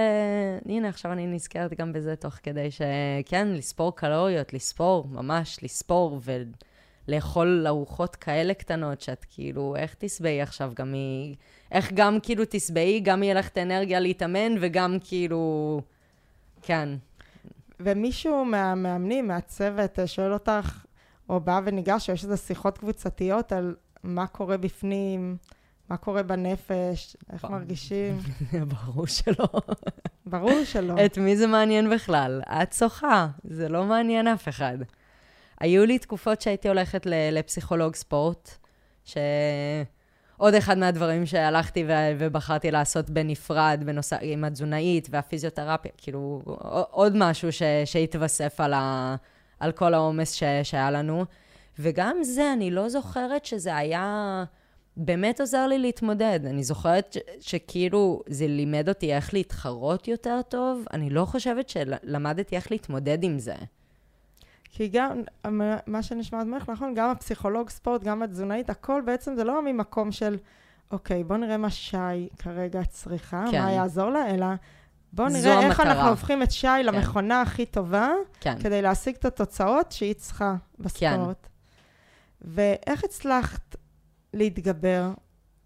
[0.69, 6.21] הנה, עכשיו אני נזכרת גם בזה תוך כדי שכן, לספור קלוריות, לספור, ממש לספור,
[7.09, 10.97] ולאכול ארוחות כאלה קטנות, שאת כאילו, איך תשבעי עכשיו גם מ...
[11.73, 15.81] איך גם כאילו תשבעי, גם יהיה לך את האנרגיה להתאמן, וגם כאילו...
[16.63, 16.89] כן.
[17.81, 20.85] ומישהו מהמאמנים, מהצוות, שואל אותך,
[21.29, 25.37] או בא וניגש, יש איזה שיחות קבוצתיות על מה קורה בפנים,
[25.91, 27.45] מה קורה בנפש, איך.
[27.45, 28.19] מרגישים.
[28.85, 29.47] ברור שלא.
[30.27, 30.95] ברור שלא.
[31.05, 32.41] את מי זה מעניין בכלל?
[32.63, 34.79] את שוחה, זה לא מעניין אף אחד.
[35.61, 38.51] היו לי תקופות שהייתי הולכת לפסיכולוג ספורט,
[39.05, 46.43] שעוד אחד מהדברים שהלכתי ו- ובחרתי לעשות בנפרד, בנוסף, עם התזונאית והפיזיותרפיה, כאילו,
[46.91, 49.17] עוד משהו ש- שהתווסף על, ה-
[49.61, 51.25] על כל העומס ש- שהיה לנו.
[51.79, 54.45] וגם זה, אני לא זוכרת שזה היה...
[54.97, 56.41] באמת עוזר לי להתמודד.
[56.47, 60.85] אני זוכרת ש- שכאילו זה לימד אותי איך להתחרות יותר טוב.
[60.93, 63.55] אני לא חושבת שלמדתי איך להתמודד עם זה.
[64.71, 65.23] כי גם,
[65.87, 70.37] מה שנשמע ממך, נכון, גם הפסיכולוג ספורט, גם התזונאית, הכל בעצם זה לא ממקום של,
[70.91, 73.63] אוקיי, בוא נראה מה שי כרגע צריכה, כן.
[73.63, 74.47] מה יעזור לה, אלא
[75.13, 75.95] בוא נראה איך המטרה.
[75.95, 78.11] אנחנו הופכים את שי למכונה הכי טובה,
[78.41, 78.59] כן.
[78.63, 81.49] כדי להשיג את התוצאות שהיא צריכה בספורט.
[82.45, 83.77] ואיך הצלחת
[84.33, 85.11] להתגבר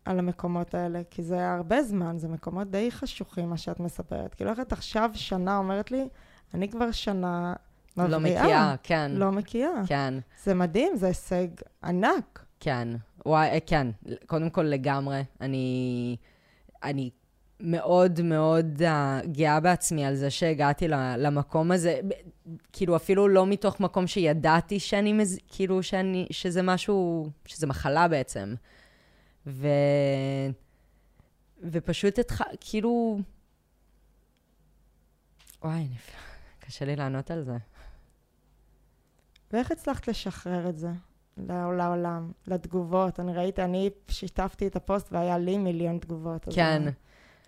[0.05, 1.03] על המקומות האלה?
[1.11, 4.35] כי זה הרבה זמן, זה מקומות די חשוכים, מה שאת מספרת.
[4.35, 6.09] כאילו, איך את עכשיו שנה אומרת לי,
[6.55, 7.55] אני כבר שנה
[7.97, 8.09] מבריאה.
[8.09, 9.11] לא מקיאה, כן.
[9.15, 9.83] לא מקיאה.
[9.87, 10.15] כן,
[10.45, 11.49] זה מדהים, זה הישג
[11.85, 12.45] ענק.
[12.61, 12.89] כן.
[13.27, 13.87] וואי, אה, כן.
[14.27, 15.23] קודם כל לגמרי.
[15.41, 16.17] אני...
[16.83, 17.11] אני
[17.61, 22.01] מאוד מאוד uh, גאה בעצמי על זה שהגעתי למקום הזה,
[22.73, 25.39] כאילו אפילו לא מתוך מקום שידעתי שאני, מז...
[25.49, 28.55] כאילו שאני, שזה משהו, שזה מחלה בעצם.
[29.47, 29.69] ו...
[31.63, 32.41] ופשוט התח...
[32.61, 33.19] כאילו,
[35.65, 35.89] וואי,
[36.61, 37.57] קשה לי לענות על זה.
[39.53, 40.91] ואיך הצלחת לשחרר את זה
[41.37, 43.21] לעולם, לתגובות?
[43.21, 46.49] אני ראיתי, אני שיתפתי את הפוסט והיה לי מיליון תגובות.
[46.55, 46.83] כן.
[46.85, 46.91] מה,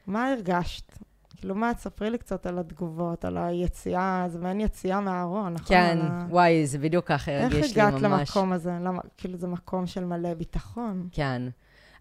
[0.06, 0.98] מה הרגשת?
[1.36, 5.66] כאילו, מה, תספרי לי קצת על התגובות, על היציאה, זה מעין יציאה מהארון, נכון?
[5.68, 6.26] כן, ה...
[6.30, 7.76] וואי, זה בדיוק ככה הרגיש לי ממש.
[7.76, 8.70] איך הגעת למקום הזה?
[8.70, 11.08] למה, כאילו, זה מקום של מלא ביטחון.
[11.12, 11.42] כן.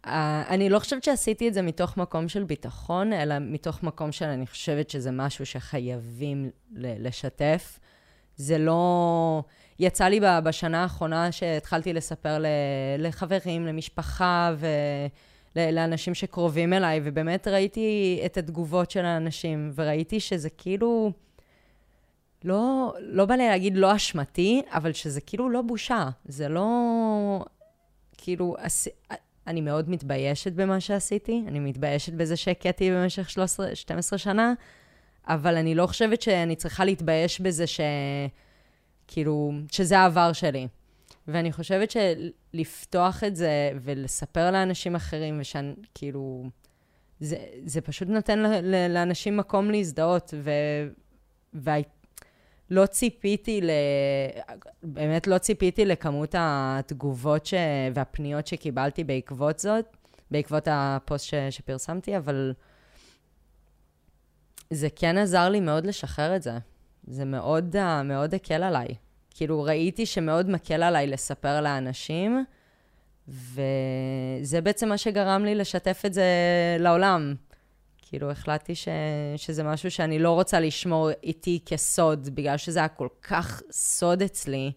[0.06, 0.10] Uh,
[0.50, 4.48] אני לא חושבת שעשיתי את זה מתוך מקום של ביטחון, אלא מתוך מקום של אני
[4.48, 7.80] חושבת שזה משהו שחייבים לשתף.
[8.36, 9.44] זה לא...
[9.80, 12.44] יצא לי בשנה האחרונה שהתחלתי לספר
[12.98, 14.54] לחברים, למשפחה
[15.56, 21.12] ולאנשים שקרובים אליי, ובאמת ראיתי את התגובות של האנשים, וראיתי שזה כאילו...
[22.44, 26.10] לא, לא בא לי להגיד לא אשמתי, אבל שזה כאילו לא בושה.
[26.26, 27.46] זה לא...
[28.18, 28.56] כאילו,
[29.48, 34.54] אני מאוד מתביישת במה שעשיתי, אני מתביישת בזה שהכיתי במשך 13, 12 שנה,
[35.28, 37.80] אבל אני לא חושבת שאני צריכה להתבייש בזה ש...
[39.08, 40.68] כאילו, שזה העבר שלי.
[41.32, 46.50] ואני חושבת שלפתוח את זה ולספר לאנשים אחרים, ושאני, כאילו,
[47.20, 48.40] זה, זה פשוט נותן
[48.90, 50.52] לאנשים מקום להזדהות, ו...
[51.54, 53.70] ולא ציפיתי ל...
[54.84, 57.54] באמת לא ציפיתי לכמות התגובות ש...
[57.94, 59.86] והפניות שקיבלתי בעקבות זאת,
[60.32, 61.34] בעקבות הפוסט ש...
[61.50, 62.54] שפרסמתי, אבל
[64.70, 66.58] זה כן עזר לי מאוד לשחרר את זה.
[67.08, 68.88] זה מאוד, מאוד הקל עליי.
[69.40, 72.46] כאילו, ראיתי שמאוד מקל עליי לספר לאנשים,
[73.28, 76.26] וזה בעצם מה שגרם לי לשתף את זה
[76.80, 77.36] לעולם.
[77.98, 78.88] כאילו, החלטתי ש...
[79.38, 84.72] שזה משהו שאני לא רוצה לשמור איתי כסוד, בגלל שזה היה כל כך סוד אצלי.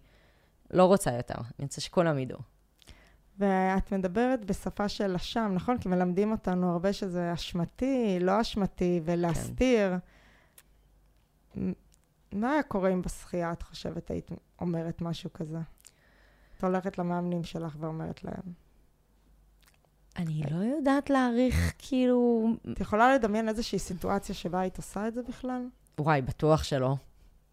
[0.71, 2.39] לא רוצה יותר, אני רוצה שכולם ידעו.
[3.39, 5.79] ואת מדברת בשפה של אשם, נכון?
[5.79, 9.95] כי מלמדים אותנו הרבה שזה אשמתי, לא אשמתי, ולהסתיר.
[11.55, 11.73] כן.
[12.33, 14.31] מה היה קורה אם בשחייה, את חושבת, היית
[14.63, 15.59] אומרת משהו כזה?
[16.59, 18.53] את הולכת למאמנים שלך ואומרת להם.
[20.17, 22.49] אני לא יודעת להעריך, כאילו...
[22.73, 25.63] את יכולה לדמיין איזושהי סיטואציה שבה היית עושה את זה בכלל?
[26.01, 26.97] וואי, בטוח שלא.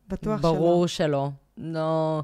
[0.08, 0.52] בטוח שלא.
[0.52, 1.30] ברור שלא.
[1.58, 2.24] לא...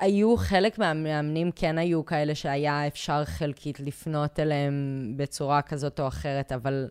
[0.00, 6.52] היו חלק מהמאמנים, כן היו כאלה שהיה אפשר חלקית לפנות אליהם בצורה כזאת או אחרת,
[6.52, 6.88] אבל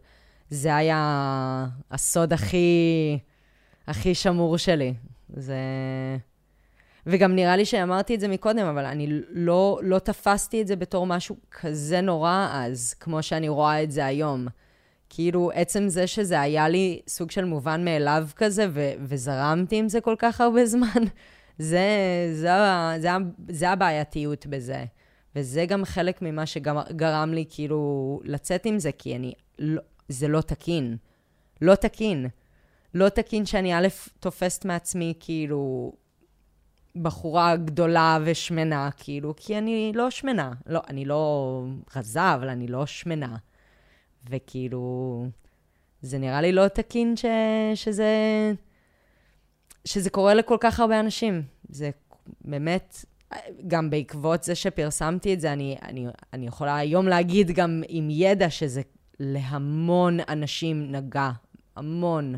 [0.49, 3.19] זה היה הסוד הכי...
[3.88, 4.93] הכי שמור שלי.
[5.30, 5.58] זה...
[7.08, 11.06] וגם נראה לי שאמרתי את זה מקודם, אבל אני לא, לא תפסתי את זה בתור
[11.06, 14.48] משהו כזה נורא אז, כמו שאני רואה את זה היום.
[15.10, 20.02] כאילו, עצם זה שזה היה לי סוג של מובן מאליו כזה, ו- וזרמתי עם זה
[20.02, 21.04] כל כך הרבה זמן,
[21.58, 21.88] זה,
[22.34, 22.50] זה,
[23.00, 23.10] זה,
[23.50, 24.86] זה הבעייתיות בזה.
[25.36, 30.41] וזה גם חלק ממה שגרם לי כאילו לצאת עם זה, כי אני, לא, זה לא
[30.41, 30.98] תקין.
[31.62, 32.28] לא תקין.
[32.93, 33.88] לא תקין שאני א',
[34.20, 35.93] תופסת מעצמי כאילו
[37.01, 40.51] בחורה גדולה ושמנה, כאילו, כי אני לא שמנה.
[40.65, 41.63] לא, אני לא
[41.95, 43.36] רזה, אבל אני לא שמנה.
[44.29, 45.25] וכאילו,
[46.01, 47.25] זה נראה לי לא תקין ש,
[47.75, 48.12] שזה,
[49.86, 51.41] שזה קורה לכל כך הרבה אנשים.
[51.69, 51.89] זה
[52.41, 53.05] באמת,
[53.67, 58.49] גם בעקבות זה שפרסמתי את זה, אני, אני, אני יכולה היום להגיד גם עם ידע
[58.49, 58.81] שזה
[59.19, 61.29] להמון אנשים נגע.
[61.75, 62.36] המון.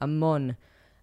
[0.00, 0.50] המון.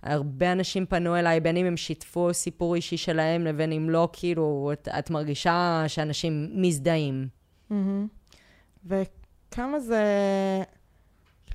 [0.05, 4.69] הרבה אנשים פנו אליי, בין אם הם שיתפו סיפור אישי שלהם, לבין אם לא, כאילו,
[4.73, 7.27] את, את מרגישה שאנשים מזדהים.
[7.71, 7.73] Mm-hmm.
[8.85, 10.03] וכמה זה...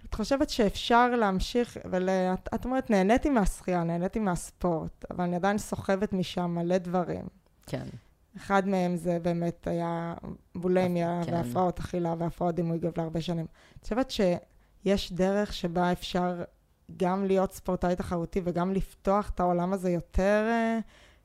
[0.08, 6.12] את חושבת שאפשר להמשיך, ואת את אומרת, נהניתי מהשחייה, נהניתי מהספורט, אבל אני עדיין סוחבת
[6.12, 7.24] משם מלא דברים.
[7.66, 7.86] כן.
[8.36, 10.14] אחד מהם זה באמת היה
[10.54, 11.32] בולמיה כן.
[11.32, 13.46] והפרעות אכילה והפרעות דימוי גב להרבה שנים.
[13.78, 16.42] את חושבת שיש דרך שבה אפשר
[16.96, 20.78] גם להיות ספורטאי תחרותי וגם לפתוח את העולם הזה יותר, אה,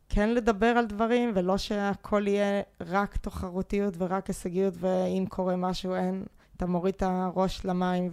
[0.09, 6.23] כן לדבר על דברים, ולא שהכל יהיה רק תחרותיות ורק הישגיות, ואם קורה משהו אין,
[6.57, 8.11] אתה מוריד את הראש למים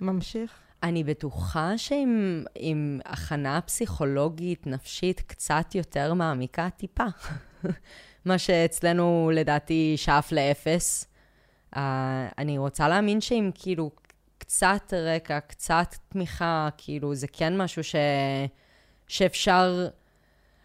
[0.00, 0.52] וממשיך?
[0.82, 7.04] אני בטוחה שעם הכנה פסיכולוגית, נפשית, קצת יותר מעמיקה, טיפה.
[8.24, 11.06] מה שאצלנו לדעתי שאף לאפס.
[11.74, 11.78] Uh,
[12.38, 13.90] אני רוצה להאמין שאם כאילו
[14.50, 17.96] קצת רקע, קצת תמיכה, כאילו, זה כן משהו ש...
[19.08, 19.88] שאפשר...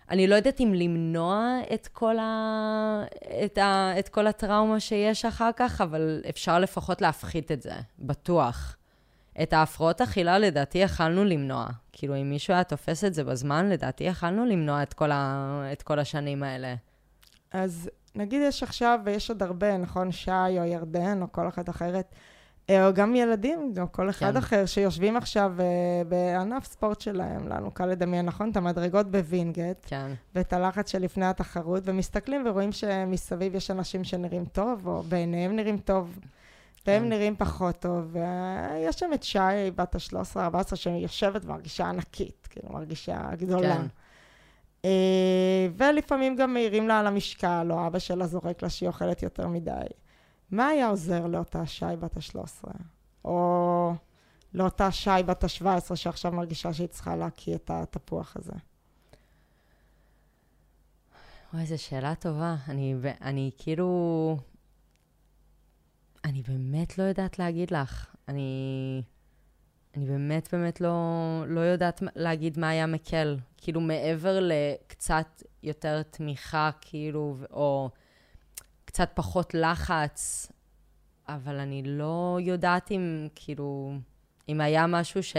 [0.10, 3.04] אני לא יודעת אם למנוע את כל, ה...
[3.46, 4.00] את, ה...
[4.00, 8.78] את כל הטראומה שיש אחר כך, אבל אפשר לפחות להפחית את זה, בטוח.
[9.42, 11.68] את ההפרעות אכילה, לדעתי, יכלנו למנוע.
[11.92, 15.70] כאילו, אם מישהו היה תופס את זה בזמן, לדעתי יכלנו למנוע את כל, ה...
[15.72, 16.76] את כל השנים האלה.
[17.52, 20.12] אז נגיד יש עכשיו, ויש עוד הרבה, נכון?
[20.12, 22.16] שי או ירדן או כל אחת אחרת,
[22.72, 24.38] או גם ילדים, גם כל אחד כן.
[24.38, 25.66] אחר, שיושבים עכשיו אה,
[26.08, 28.50] בענף ספורט שלהם, לנו קל לדמיין, נכון?
[28.50, 34.88] את המדרגות בווינגייט, כן, ואת הלחץ שלפני התחרות, ומסתכלים ורואים שמסביב יש אנשים שנראים טוב,
[34.88, 36.20] או בעיניהם נראים טוב,
[36.88, 37.10] והם כן.
[37.10, 38.16] נראים פחות טוב.
[38.16, 39.40] ויש שם את שי,
[39.76, 43.76] בת ה-13-14, שיושבת ומרגישה ענקית, כאילו, מרגישה גדולה.
[43.76, 43.86] כן.
[44.86, 49.48] אה, ולפעמים גם מעירים לה על המשקל, או אבא שלה זורק לה שהיא אוכלת יותר
[49.48, 49.72] מדי.
[50.52, 52.72] מה היה עוזר לאותה שי בת ה-13?
[53.26, 53.94] או
[54.54, 58.54] לאותה שי בת ה-17 שעכשיו מרגישה שהיא צריכה להקיא את התפוח הזה?
[61.54, 62.56] וואי, איזו שאלה טובה.
[62.68, 64.38] אני, אני כאילו...
[66.26, 68.16] אני באמת לא יודעת להגיד לך.
[68.28, 69.02] אני...
[69.98, 70.98] אני באמת באמת לא,
[71.48, 73.38] לא יודעת להגיד מה היה מקל.
[73.58, 77.90] כאילו, מעבר לקצת יותר תמיכה, כאילו, או
[78.96, 80.52] קצת פחות לחץ,
[81.28, 83.94] אבל אני לא יודעת אם, כאילו,
[84.50, 85.36] אם היה משהו ש...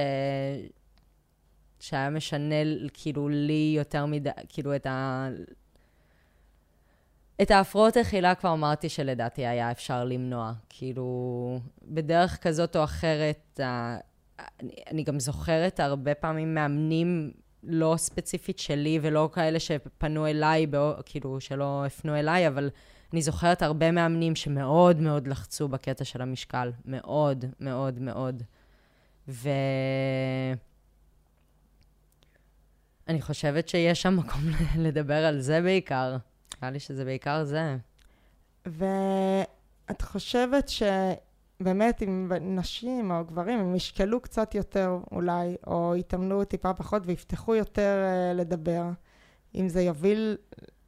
[1.81, 2.55] שהיה משנה,
[2.93, 5.29] כאילו, לי יותר מדי, כאילו, את ה...
[7.43, 10.53] את ההפרעות אכילה כבר אמרתי שלדעתי היה אפשר למנוע.
[10.69, 13.61] כאילו, בדרך כזאת או אחרת,
[14.61, 17.33] אני, אני גם זוכרת הרבה פעמים מאמנים
[17.63, 22.71] לא ספציפית שלי ולא כאלה שפנו אליי, בא, כאילו, שלא הפנו אליי, אבל
[23.13, 26.73] אני זוכרת הרבה מאמנים שמאוד מאוד לחצו בקטע של המשקל.
[26.85, 28.43] מאוד, מאוד, מאוד.
[29.29, 29.49] ו...
[33.09, 34.41] אני חושבת שיש שם מקום
[34.87, 36.17] לדבר על זה בעיקר.
[36.63, 37.77] נראה לי שזה בעיקר זה.
[38.67, 46.75] ואת חושבת שבאמת אם נשים או גברים, הם ישקלו קצת יותר אולי, או יתאמנו טיפה
[46.75, 48.85] פחות ויפתחו יותר uh, לדבר,
[49.55, 50.37] אם זה יוביל,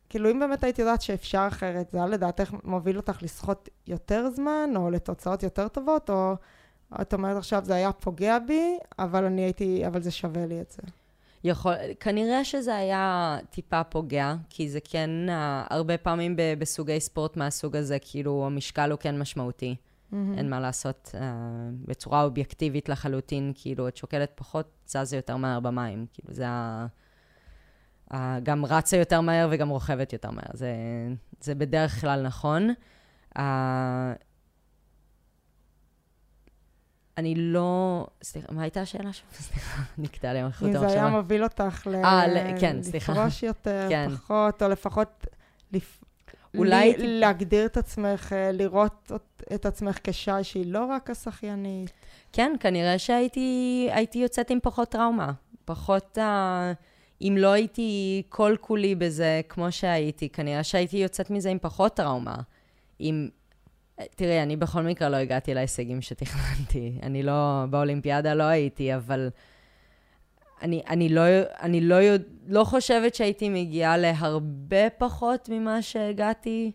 [0.09, 4.71] כאילו אם באמת היית יודעת שאפשר אחרת, זה היה לדעתך מוביל אותך לסחוט יותר זמן,
[4.77, 6.35] או לתוצאות יותר טובות, או
[7.01, 10.71] את אומרת עכשיו זה היה פוגע בי, אבל אני הייתי, אבל זה שווה לי את
[10.71, 10.83] זה.
[11.45, 15.33] יכול, כנראה שזה היה טיפה פוגע, כי זה כן, uh,
[15.71, 19.77] הרבה פעמים ב, בסוגי ספורט מהסוג הזה, כאילו, המשקל הוא כן משמעותי.
[19.77, 20.17] Mm-hmm.
[20.37, 21.19] אין מה לעשות, uh,
[21.89, 26.07] בצורה אובייקטיבית לחלוטין, כאילו, את שוקלת פחות, זזה יותר מהר במים.
[26.13, 26.87] כאילו, זה ה...
[26.87, 27.08] Uh,
[28.43, 30.51] גם רצה יותר מהר וגם רוכבת יותר מהר.
[30.53, 30.73] זה,
[31.41, 32.69] זה בדרך כלל נכון.
[37.19, 38.07] אני לא...
[38.23, 39.25] סליחה, מה הייתה השאלה שם?
[39.49, 41.95] סליחה, נקטע לי המחוט אם זה היה מוביל אותך ל...
[41.95, 43.13] אה, ל- כן, סליחה.
[43.13, 44.09] לפרוש יותר, כן.
[44.15, 45.27] פחות, או לפחות
[45.73, 46.05] לפ...
[46.57, 51.91] אולי לי- להגדיר את עצמך, אה, לראות אות- את עצמך כשי שהיא לא רק השחיינית.
[52.33, 55.33] כן, כנראה שהייתי הייתי יוצאת עם פחות טראומה.
[55.65, 56.19] פחות...
[56.19, 56.75] Uh,
[57.23, 62.37] אם לא הייתי כל כולי בזה כמו שהייתי, כנראה שהייתי יוצאת מזה עם פחות טראומה.
[63.01, 63.29] אם...
[64.17, 66.99] תראי, אני בכל מקרה לא הגעתי להישגים שתכננתי.
[67.03, 67.65] אני לא...
[67.71, 69.31] באולימפיאדה לא הייתי, אבל...
[70.63, 71.23] אני, אני, לא,
[71.63, 71.97] אני לא,
[72.47, 76.73] לא חושבת שהייתי מגיעה להרבה פחות ממה שהגעתי,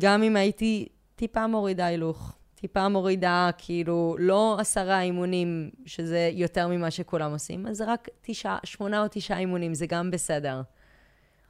[0.00, 2.37] גם אם הייתי טיפה מורידה הילוך.
[2.60, 9.02] טיפה מורידה, כאילו, לא עשרה אימונים, שזה יותר ממה שכולם עושים, אז רק תשעה, שמונה
[9.02, 10.62] או תשעה אימונים, זה גם בסדר.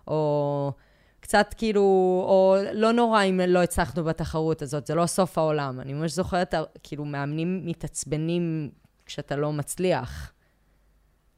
[0.06, 0.72] או
[1.20, 1.82] קצת כאילו,
[2.28, 5.80] או לא נורא אם לא הצלחנו בתחרות הזאת, זה לא סוף העולם.
[5.80, 8.70] אני ממש זוכרת, כאילו, מאמנים מתעצבנים
[9.06, 10.32] כשאתה לא מצליח.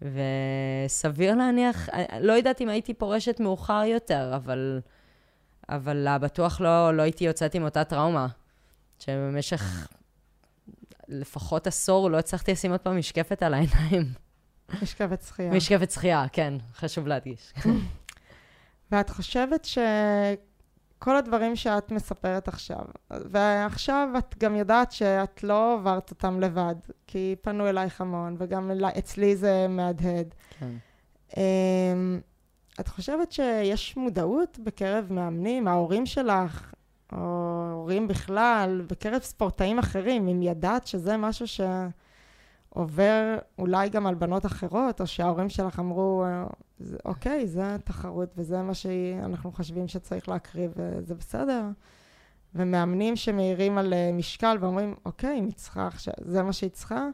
[0.02, 1.88] וסביר להניח,
[2.20, 4.80] לא יודעת אם הייתי פורשת מאוחר יותר, אבל,
[5.68, 8.26] אבל בטוח לא, לא הייתי יוצאת עם אותה טראומה.
[9.00, 9.88] שבמשך
[11.08, 14.12] לפחות עשור לא הצלחתי לשים עוד פעם משקפת על העיניים.
[14.82, 15.52] משכבת שחייה.
[15.52, 17.52] משקפת שחייה, כן, חשוב להדגיש.
[18.92, 26.40] ואת חושבת שכל הדברים שאת מספרת עכשיו, ועכשיו את גם יודעת שאת לא עברת אותם
[26.40, 26.74] לבד,
[27.06, 30.34] כי פנו אלייך המון, וגם אלי, אצלי זה מהדהד.
[30.58, 30.70] כן.
[31.36, 32.20] אמ,
[32.80, 36.72] את חושבת שיש מודעות בקרב מאמנים, ההורים שלך,
[37.12, 37.18] או
[37.72, 41.46] הורים בכלל, בקרב ספורטאים אחרים, אם ידעת שזה משהו
[42.72, 46.24] שעובר אולי גם על בנות אחרות, או שההורים שלך אמרו,
[46.78, 51.62] "זה- אוקיי, זה תחרות וזה מה שאנחנו חושבים שצריך להקריב, וזה בסדר.
[52.54, 57.06] ומאמנים שמעירים על אה, משקל ואומרים, אוקיי, אם היא צריכה עכשיו, זה מה שהיא צריכה,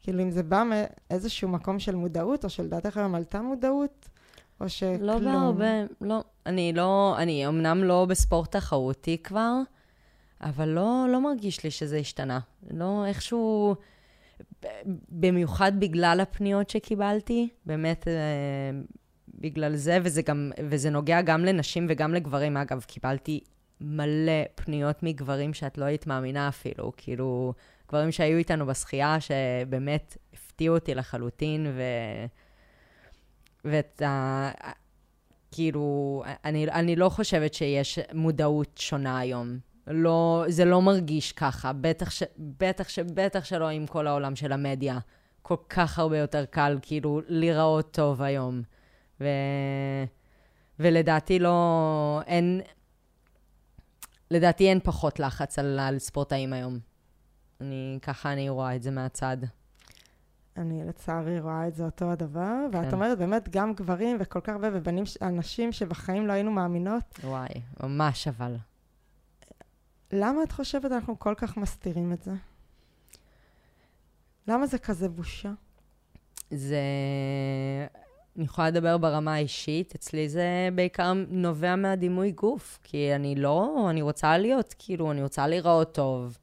[0.00, 0.64] כאילו אם זה בא
[1.10, 4.08] מאיזשהו מקום של מודעות, או שלדעתך היום עלתה מודעות,
[4.62, 5.02] או שכלום.
[5.02, 6.24] לא בהרבה, לא.
[6.46, 9.56] אני לא, אני אמנם לא בספורט תחרותי כבר,
[10.40, 12.40] אבל לא, לא מרגיש לי שזה השתנה.
[12.70, 13.74] לא איכשהו,
[15.08, 18.12] במיוחד בגלל הפניות שקיבלתי, באמת אה,
[19.34, 22.56] בגלל זה, וזה, גם, וזה נוגע גם לנשים וגם לגברים.
[22.56, 23.40] אגב, קיבלתי
[23.80, 27.54] מלא פניות מגברים שאת לא היית מאמינה אפילו, כאילו,
[27.88, 31.82] גברים שהיו איתנו בשחייה, שבאמת הפתיעו אותי לחלוטין, ו...
[33.64, 34.50] ואת ה...
[35.52, 39.58] כאילו, אני, אני לא חושבת שיש מודעות שונה היום.
[39.86, 44.52] לא, זה לא מרגיש ככה, בטח, ש, בטח, ש, בטח שלא עם כל העולם של
[44.52, 44.98] המדיה.
[45.42, 48.62] כל כך הרבה יותר קל, כאילו, להיראות טוב היום.
[49.20, 49.26] ו...
[50.78, 52.20] ולדעתי לא...
[52.26, 52.60] אין...
[54.30, 56.78] לדעתי אין פחות לחץ על, על ספורטאים היום.
[57.60, 59.36] אני, ככה אני רואה את זה מהצד.
[60.56, 62.78] אני לצערי רואה את זה אותו הדבר, כן.
[62.78, 67.20] ואת אומרת באמת גם גברים וכל כך הרבה, ובנים, אנשים שבחיים לא היינו מאמינות.
[67.24, 67.48] וואי,
[67.82, 68.56] ממש אבל.
[70.12, 72.32] למה את חושבת אנחנו כל כך מסתירים את זה?
[74.48, 75.52] למה זה כזה בושה?
[76.50, 76.80] זה...
[78.36, 84.02] אני יכולה לדבר ברמה האישית, אצלי זה בעיקר נובע מהדימוי גוף, כי אני לא, אני
[84.02, 86.38] רוצה להיות, כאילו, אני רוצה להיראות טוב.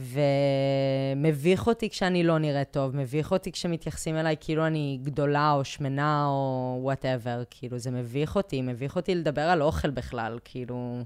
[0.00, 6.26] ומביך אותי כשאני לא נראית טוב, מביך אותי כשמתייחסים אליי כאילו אני גדולה או שמנה
[6.26, 11.02] או whatever, כאילו זה מביך אותי, מביך אותי לדבר על אוכל בכלל, כאילו,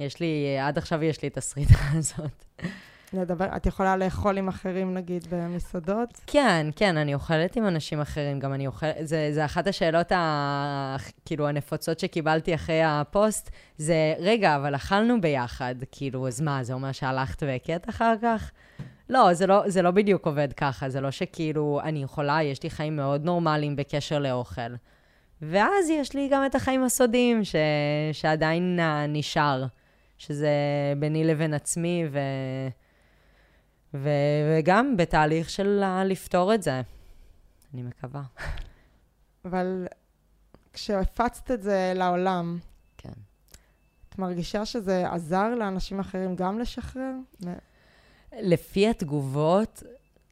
[0.00, 2.44] יש לי, עד עכשיו יש לי את השריטה הזאת.
[3.12, 6.20] לדבר, את יכולה לאכול עם אחרים, נגיד, במסעדות?
[6.26, 10.96] כן, כן, אני אוכלת עם אנשים אחרים, גם אני אוכלת, זה, זה אחת השאלות, ה,
[11.24, 16.92] כאילו, הנפוצות שקיבלתי אחרי הפוסט, זה, רגע, אבל אכלנו ביחד, כאילו, אז מה, זה אומר
[16.92, 18.50] שהלכת והכית אחר כך?
[19.10, 22.70] לא, זה לא, זה לא בדיוק עובד ככה, זה לא שכאילו, אני יכולה, יש לי
[22.70, 24.74] חיים מאוד נורמליים בקשר לאוכל.
[25.42, 27.54] ואז יש לי גם את החיים הסודיים, ש,
[28.12, 29.64] שעדיין נשאר,
[30.18, 30.48] שזה
[30.98, 32.18] ביני לבין עצמי, ו...
[33.94, 34.08] ו-
[34.58, 36.80] וגם בתהליך של לפתור את זה,
[37.74, 38.22] אני מקווה.
[39.44, 39.86] אבל
[40.72, 42.58] כשהפצת את זה לעולם,
[42.98, 43.12] כן.
[44.08, 47.12] את מרגישה שזה עזר לאנשים אחרים גם לשחרר?
[48.32, 49.82] לפי התגובות,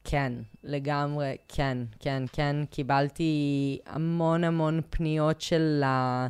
[0.04, 0.32] כן,
[0.62, 2.56] לגמרי, כן, כן, כן.
[2.70, 5.82] קיבלתי המון המון פניות של...
[5.84, 6.26] ה...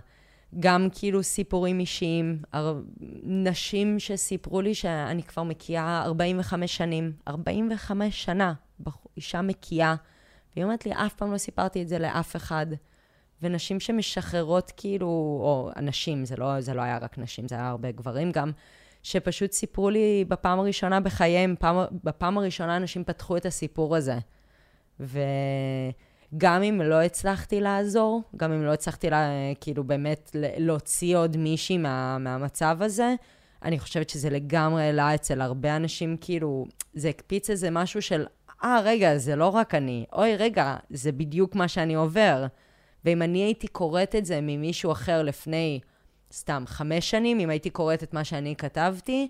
[0.60, 2.80] גם כאילו סיפורים אישיים, הר...
[3.22, 8.52] נשים שסיפרו לי שאני כבר מקיאה 45 שנים, 45 שנה,
[9.16, 9.94] אישה מקיאה,
[10.54, 12.66] והיא אומרת לי, אף פעם לא סיפרתי את זה לאף אחד.
[13.42, 15.06] ונשים שמשחררות כאילו,
[15.42, 18.50] או אנשים, זה לא, זה לא היה רק נשים, זה היה הרבה גברים גם,
[19.02, 24.18] שפשוט סיפרו לי בפעם הראשונה בחייהם, פעם, בפעם הראשונה אנשים פתחו את הסיפור הזה.
[25.00, 25.20] ו...
[26.38, 29.28] גם אם לא הצלחתי לעזור, גם אם לא הצלחתי לה,
[29.60, 33.14] כאילו באמת להוציא עוד מישהי מה, מהמצב הזה,
[33.62, 38.26] אני חושבת שזה לגמרי העלה אצל הרבה אנשים, כאילו, זה הקפיץ איזה משהו של,
[38.64, 42.46] אה, ah, רגע, זה לא רק אני, אוי, רגע, זה בדיוק מה שאני עובר.
[43.04, 45.80] ואם אני הייתי קוראת את זה ממישהו אחר לפני,
[46.32, 49.28] סתם, חמש שנים, אם הייתי קוראת את מה שאני כתבתי,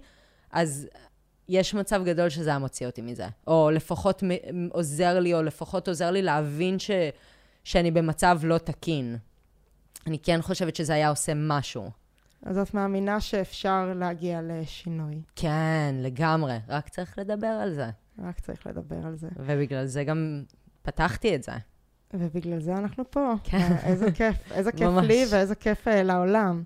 [0.53, 0.89] אז
[1.49, 3.27] יש מצב גדול שזה היה מוציא אותי מזה.
[3.47, 4.23] או לפחות
[4.71, 6.91] עוזר לי, או לפחות עוזר לי להבין ש,
[7.65, 9.17] שאני במצב לא תקין.
[10.07, 11.91] אני כן חושבת שזה היה עושה משהו.
[12.43, 15.23] אז את מאמינה שאפשר להגיע לשינוי.
[15.37, 16.59] כן, לגמרי.
[16.69, 17.91] רק צריך לדבר על זה.
[18.25, 19.29] רק צריך לדבר על זה.
[19.37, 20.43] ובגלל זה גם
[20.83, 21.53] פתחתי את זה.
[22.15, 23.35] ובגלל זה אנחנו פה.
[23.45, 23.77] כן.
[23.85, 24.53] איזה כיף.
[24.53, 26.63] איזה כיף לי ואיזה כיף אה, לעולם.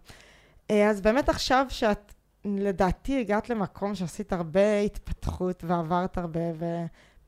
[0.71, 2.13] אה, אז באמת עכשיו שאת
[2.45, 6.41] לדעתי הגעת למקום שעשית הרבה התפתחות ועברת הרבה,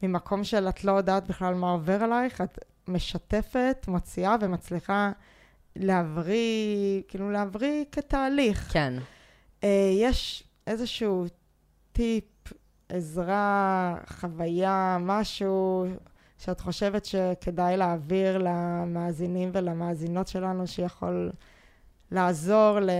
[0.02, 2.58] וממקום של את לא יודעת בכלל מה עובר עלייך, את
[2.88, 5.12] משתפת, מוציאה ומצליחה
[5.76, 8.72] להבריא, כאילו להבריא כתהליך.
[8.72, 8.94] כן.
[9.60, 9.64] Uh,
[10.00, 11.24] יש איזשהו
[11.92, 12.24] טיפ,
[12.88, 15.86] עזרה, חוויה, משהו
[16.38, 21.32] שאת חושבת שכדאי להעביר למאזינים ולמאזינות שלנו, שיכול
[22.10, 22.90] לעזור ל...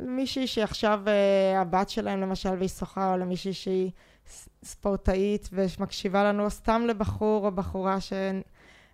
[0.00, 1.08] למישהי שעכשיו uh,
[1.58, 3.90] הבת שלהם למשל והיא שוחה, או למישהי שהיא
[4.64, 7.98] ספורטאית ומקשיבה לנו, או סתם לבחור או בחורה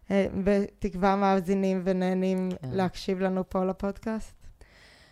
[0.08, 2.68] שבתקווה uh, מאזינים ונהנים כן.
[2.72, 4.36] להקשיב לנו פה לפודקאסט?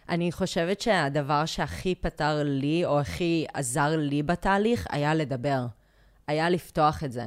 [0.08, 5.66] אני חושבת שהדבר שהכי פתר לי, או הכי עזר לי בתהליך, היה לדבר.
[6.26, 7.26] היה לפתוח את זה.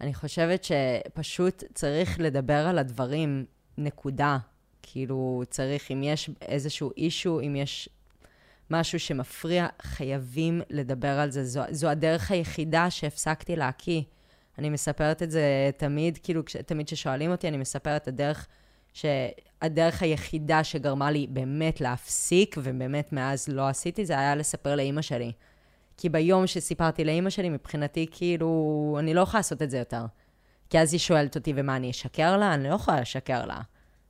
[0.00, 3.44] אני חושבת שפשוט צריך לדבר על הדברים,
[3.78, 4.38] נקודה.
[4.82, 7.88] כאילו, צריך, אם יש איזשהו אישו, אם יש
[8.70, 11.44] משהו שמפריע, חייבים לדבר על זה.
[11.44, 14.02] זו, זו הדרך היחידה שהפסקתי להקיא.
[14.58, 18.46] אני מספרת את זה תמיד, כאילו, תמיד כששואלים אותי, אני מספרת את הדרך,
[18.92, 25.32] שהדרך היחידה שגרמה לי באמת להפסיק, ובאמת מאז לא עשיתי, זה היה לספר לאימא שלי.
[25.96, 30.04] כי ביום שסיפרתי לאימא שלי, מבחינתי, כאילו, אני לא יכולה לעשות את זה יותר.
[30.70, 32.54] כי אז היא שואלת אותי, ומה, אני אשקר לה?
[32.54, 33.60] אני לא יכולה לשקר לה.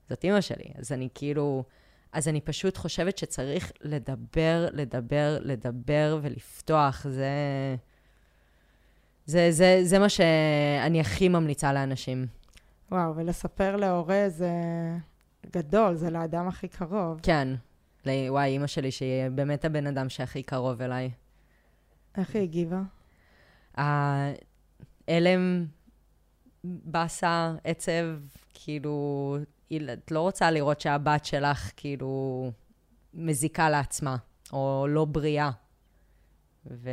[0.09, 0.65] זאת אימא שלי.
[0.79, 1.65] אז אני כאילו...
[2.13, 7.07] אז אני פשוט חושבת שצריך לדבר, לדבר, לדבר ולפתוח.
[7.09, 7.29] זה,
[9.27, 12.27] זה, זה, זה מה שאני הכי ממליצה לאנשים.
[12.91, 14.51] וואו, ולספר להורה זה
[15.53, 17.21] גדול, זה לאדם הכי קרוב.
[17.23, 17.49] כן.
[18.07, 21.11] וואי, אימא שלי, שהיא באמת הבן אדם שהכי קרוב אליי.
[22.17, 22.83] איך היא הגיבה?
[23.75, 25.67] ההלם,
[26.65, 28.05] באסה, עצב,
[28.55, 29.37] כאילו,
[29.73, 32.51] את לא רוצה לראות שהבת שלך, כאילו,
[33.15, 34.17] מזיקה לעצמה,
[34.53, 35.51] או לא בריאה.
[36.67, 36.85] וזה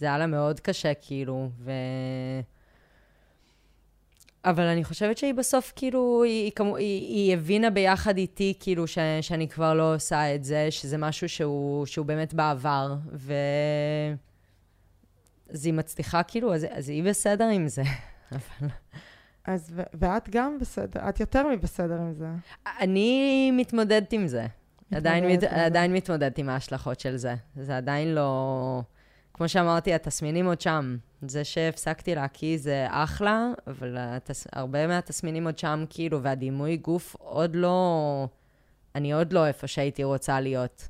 [0.00, 1.72] היה לה מאוד קשה, כאילו, ו...
[4.44, 8.98] אבל אני חושבת שהיא בסוף, כאילו, היא, היא, היא, היא הבינה ביחד איתי, כאילו, ש,
[9.20, 13.34] שאני כבר לא עושה את זה, שזה משהו שהוא, שהוא באמת בעבר, ו...
[15.50, 17.82] אז היא מצליחה, כאילו, אז, אז היא בסדר עם זה,
[18.32, 18.68] אבל...
[19.44, 22.28] אז, ו- ואת גם בסדר, את יותר מבסדר עם זה.
[22.80, 24.46] אני מתמודדת עם זה.
[24.94, 27.34] עדיין, מת, עדיין מתמודדת עם ההשלכות של זה.
[27.56, 28.82] זה עדיין לא...
[29.34, 30.96] כמו שאמרתי, התסמינים עוד שם.
[31.22, 34.46] זה שהפסקתי להקיא זה אחלה, אבל התס...
[34.52, 38.26] הרבה מהתסמינים עוד שם, כאילו, והדימוי גוף עוד לא...
[38.94, 40.88] אני עוד לא איפה שהייתי רוצה להיות.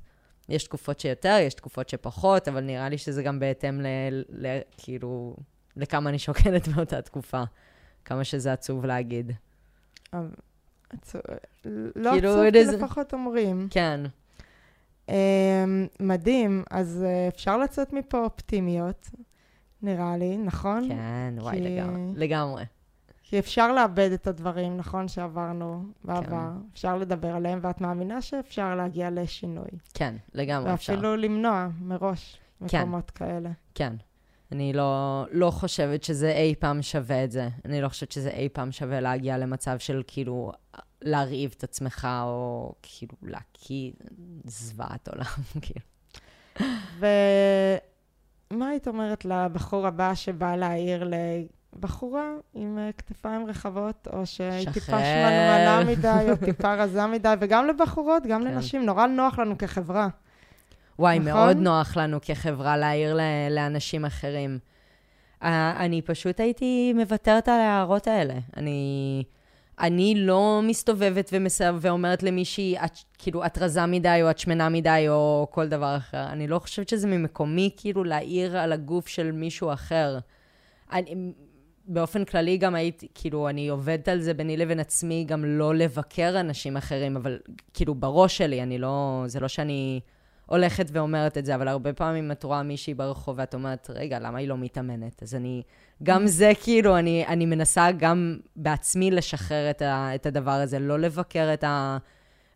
[0.49, 3.87] יש תקופות שיותר, יש תקופות שפחות, אבל נראה לי שזה גם בהתאם ל...
[4.29, 4.59] ל...
[4.77, 5.37] כאילו,
[5.77, 7.43] לכמה אני שוקלת באותה תקופה.
[8.05, 9.33] כמה שזה עצוב להגיד.
[10.13, 13.69] לא כאילו, עצוב, כי לפחות אומרים.
[13.71, 14.01] כן.
[15.07, 15.13] Um,
[16.01, 19.11] מדהים, אז uh, אפשר לצאת מפה אופטימיות,
[19.83, 20.89] נראה לי, נכון?
[20.89, 21.61] כן, וואי, כי...
[21.61, 22.01] לגמרי.
[22.17, 22.65] לגמרי.
[23.23, 26.23] כי אפשר לאבד את הדברים, נכון, שעברנו בעבר.
[26.31, 26.67] כן.
[26.73, 29.71] אפשר לדבר עליהם, ואת מאמינה שאפשר להגיע לשינוי.
[29.95, 30.93] כן, לגמרי ואפילו אפשר.
[30.93, 32.39] ואפילו למנוע מראש
[32.69, 32.81] כן.
[32.81, 33.25] מקומות כן.
[33.25, 33.51] כאלה.
[33.75, 33.93] כן.
[34.53, 37.49] אני לא, לא חושבת שזה אי פעם שווה את זה.
[37.65, 40.53] אני לא חושבת שזה אי פעם שווה להגיע למצב של כאילו
[41.03, 43.91] להרעיב את עצמך, או כאילו להקיא
[44.45, 45.25] זוועת עולם,
[45.63, 45.81] כאילו.
[46.99, 51.11] ומה היית אומרת לבחור הבא שבא להעיר
[51.77, 57.67] לבחורה עם אה, כתפיים רחבות, או שהיא טיפה שמנמנה מדי, או טיפה רזה מדי, וגם
[57.67, 58.55] לבחורות, גם כן.
[58.55, 60.09] לנשים, נורא נוח לנו כחברה.
[60.99, 61.33] וואי, נכון?
[61.33, 63.19] מאוד נוח לנו כחברה להעיר
[63.51, 64.59] לאנשים אחרים.
[65.43, 68.35] אני פשוט הייתי מוותרת על ההערות האלה.
[68.57, 69.25] אני,
[69.81, 75.05] אני לא מסתובבת ומסב, ואומרת למישהי, את, כאילו, את רזה מדי, או את שמנה מדי,
[75.09, 76.27] או כל דבר אחר.
[76.27, 80.19] אני לא חושבת שזה ממקומי, כאילו, להעיר על הגוף של מישהו אחר.
[80.93, 81.33] אני,
[81.85, 86.41] באופן כללי גם הייתי, כאילו, אני עובדת על זה ביני לבין עצמי, גם לא לבקר
[86.41, 87.39] אנשים אחרים, אבל
[87.75, 90.01] כאילו, בראש שלי, אני לא, זה לא שאני...
[90.47, 94.39] הולכת ואומרת את זה, אבל הרבה פעמים את רואה מישהי ברחוב ואת אומרת, רגע, למה
[94.39, 95.23] היא לא מתאמנת?
[95.23, 95.63] אז אני,
[96.03, 100.99] גם זה כאילו, אני, אני מנסה גם בעצמי לשחרר את, ה, את הדבר הזה, לא
[100.99, 101.65] לבקר את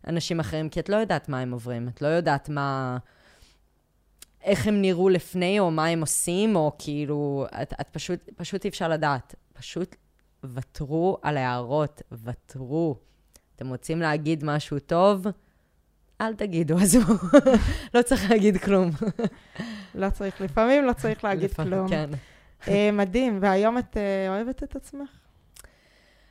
[0.05, 2.97] האנשים אחרים, כי את לא יודעת מה הם עוברים, את לא יודעת מה...
[4.43, 8.69] איך הם נראו לפני, או מה הם עושים, או כאילו, את, את פשוט, פשוט אי
[8.69, 9.35] אפשר לדעת.
[9.53, 9.95] פשוט
[10.43, 12.95] ותרו על ההערות, ותרו.
[13.55, 15.27] אתם רוצים להגיד משהו טוב?
[16.21, 17.13] אל תגידו, עזבו,
[17.93, 18.89] לא צריך להגיד כלום.
[19.95, 21.87] לא צריך, לפעמים לא צריך להגיד כלום.
[21.89, 22.09] כן.
[22.61, 25.09] uh, מדהים, והיום את uh, אוהבת את עצמך?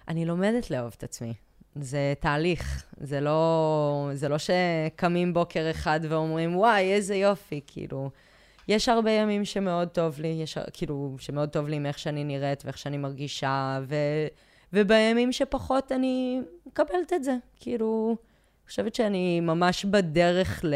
[0.09, 1.35] אני לומדת לאהוב את עצמי.
[1.75, 8.11] זה תהליך, זה לא, זה לא שקמים בוקר אחד ואומרים, וואי, איזה יופי, כאילו.
[8.69, 12.65] יש הרבה ימים שמאוד טוב לי, יש, כאילו, שמאוד טוב לי עם איך שאני נראית
[12.65, 13.95] ואיך שאני מרגישה, ו,
[14.73, 18.17] ובימים שפחות אני מקבלת את זה, כאילו...
[18.67, 20.75] חושבת שאני ממש בדרך ל-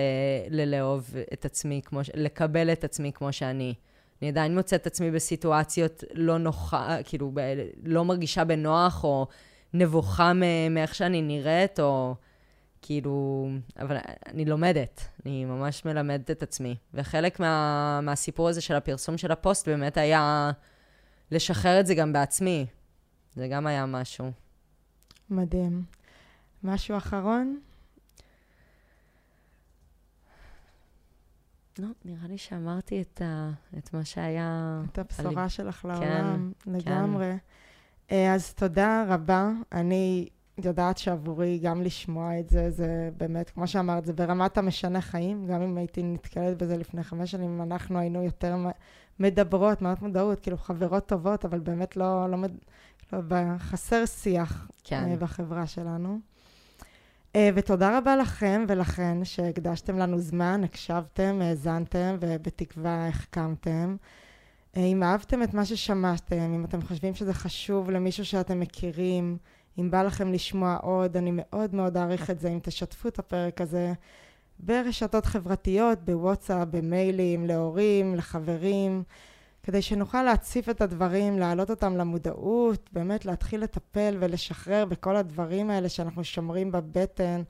[0.51, 3.75] ללאהוב את עצמי, כמו, לקבל את עצמי כמו שאני.
[4.23, 9.27] אני עדיין מוצאת את עצמי בסיטואציות לא נוחה, כאילו, ב- לא מרגישה בנוח, או
[9.75, 10.33] נבוכה
[10.71, 12.15] מאיך שאני נראית, או
[12.83, 16.77] כאילו, אבל אני לומדת, אני ממש מלמדת את עצמי.
[16.95, 20.51] וחלק מה, מהסיפור הזה של הפרסום של הפוסט באמת היה
[21.31, 22.67] לשחרר את זה גם בעצמי.
[23.35, 24.31] זה גם היה משהו.
[25.31, 25.83] מדהים.
[26.65, 27.61] משהו אחרון?
[31.81, 34.81] לא, נראה לי שאמרתי את, ה, את מה שהיה...
[34.93, 35.49] את הבשורה על...
[35.49, 37.35] שלך לעולם, כן, לגמרי.
[38.09, 38.31] כן.
[38.35, 39.51] אז תודה רבה.
[39.73, 40.29] אני
[40.65, 45.47] יודעת שעבורי גם לשמוע את זה, זה באמת, כמו שאמרת, זה ברמת המשנה חיים.
[45.47, 48.57] גם אם הייתי נתקלת בזה לפני חמש שנים, אנחנו היינו יותר
[49.19, 52.39] מדברות, מאוד מודעות, כאילו חברות טובות, אבל באמת לא, לא,
[53.13, 53.29] לא
[53.59, 55.09] חסר שיח כן.
[55.11, 56.19] אה, בחברה שלנו.
[57.37, 63.97] Uh, ותודה רבה לכם ולכן שהקדשתם לנו זמן, הקשבתם, האזנתם ובתקווה החכמתם.
[64.75, 69.37] Uh, אם אהבתם את מה ששמעתם, אם אתם חושבים שזה חשוב למישהו שאתם מכירים,
[69.79, 73.61] אם בא לכם לשמוע עוד, אני מאוד מאוד אעריך את זה אם תשתפו את הפרק
[73.61, 73.93] הזה
[74.59, 79.03] ברשתות חברתיות, בוואטסאפ, במיילים, להורים, לחברים,
[79.63, 85.89] כדי שנוכל להציף את הדברים, להעלות אותם למודעות, באמת להתחיל לטפל ולשחרר בכל הדברים האלה
[85.89, 87.43] שאנחנו שומרים בבטן,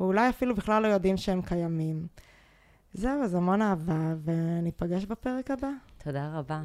[0.00, 2.06] או אולי אפילו בכלל לא יודעים שהם קיימים.
[2.94, 5.70] זהו, אז המון אהבה, וניפגש בפרק הבא.
[6.04, 6.62] תודה רבה.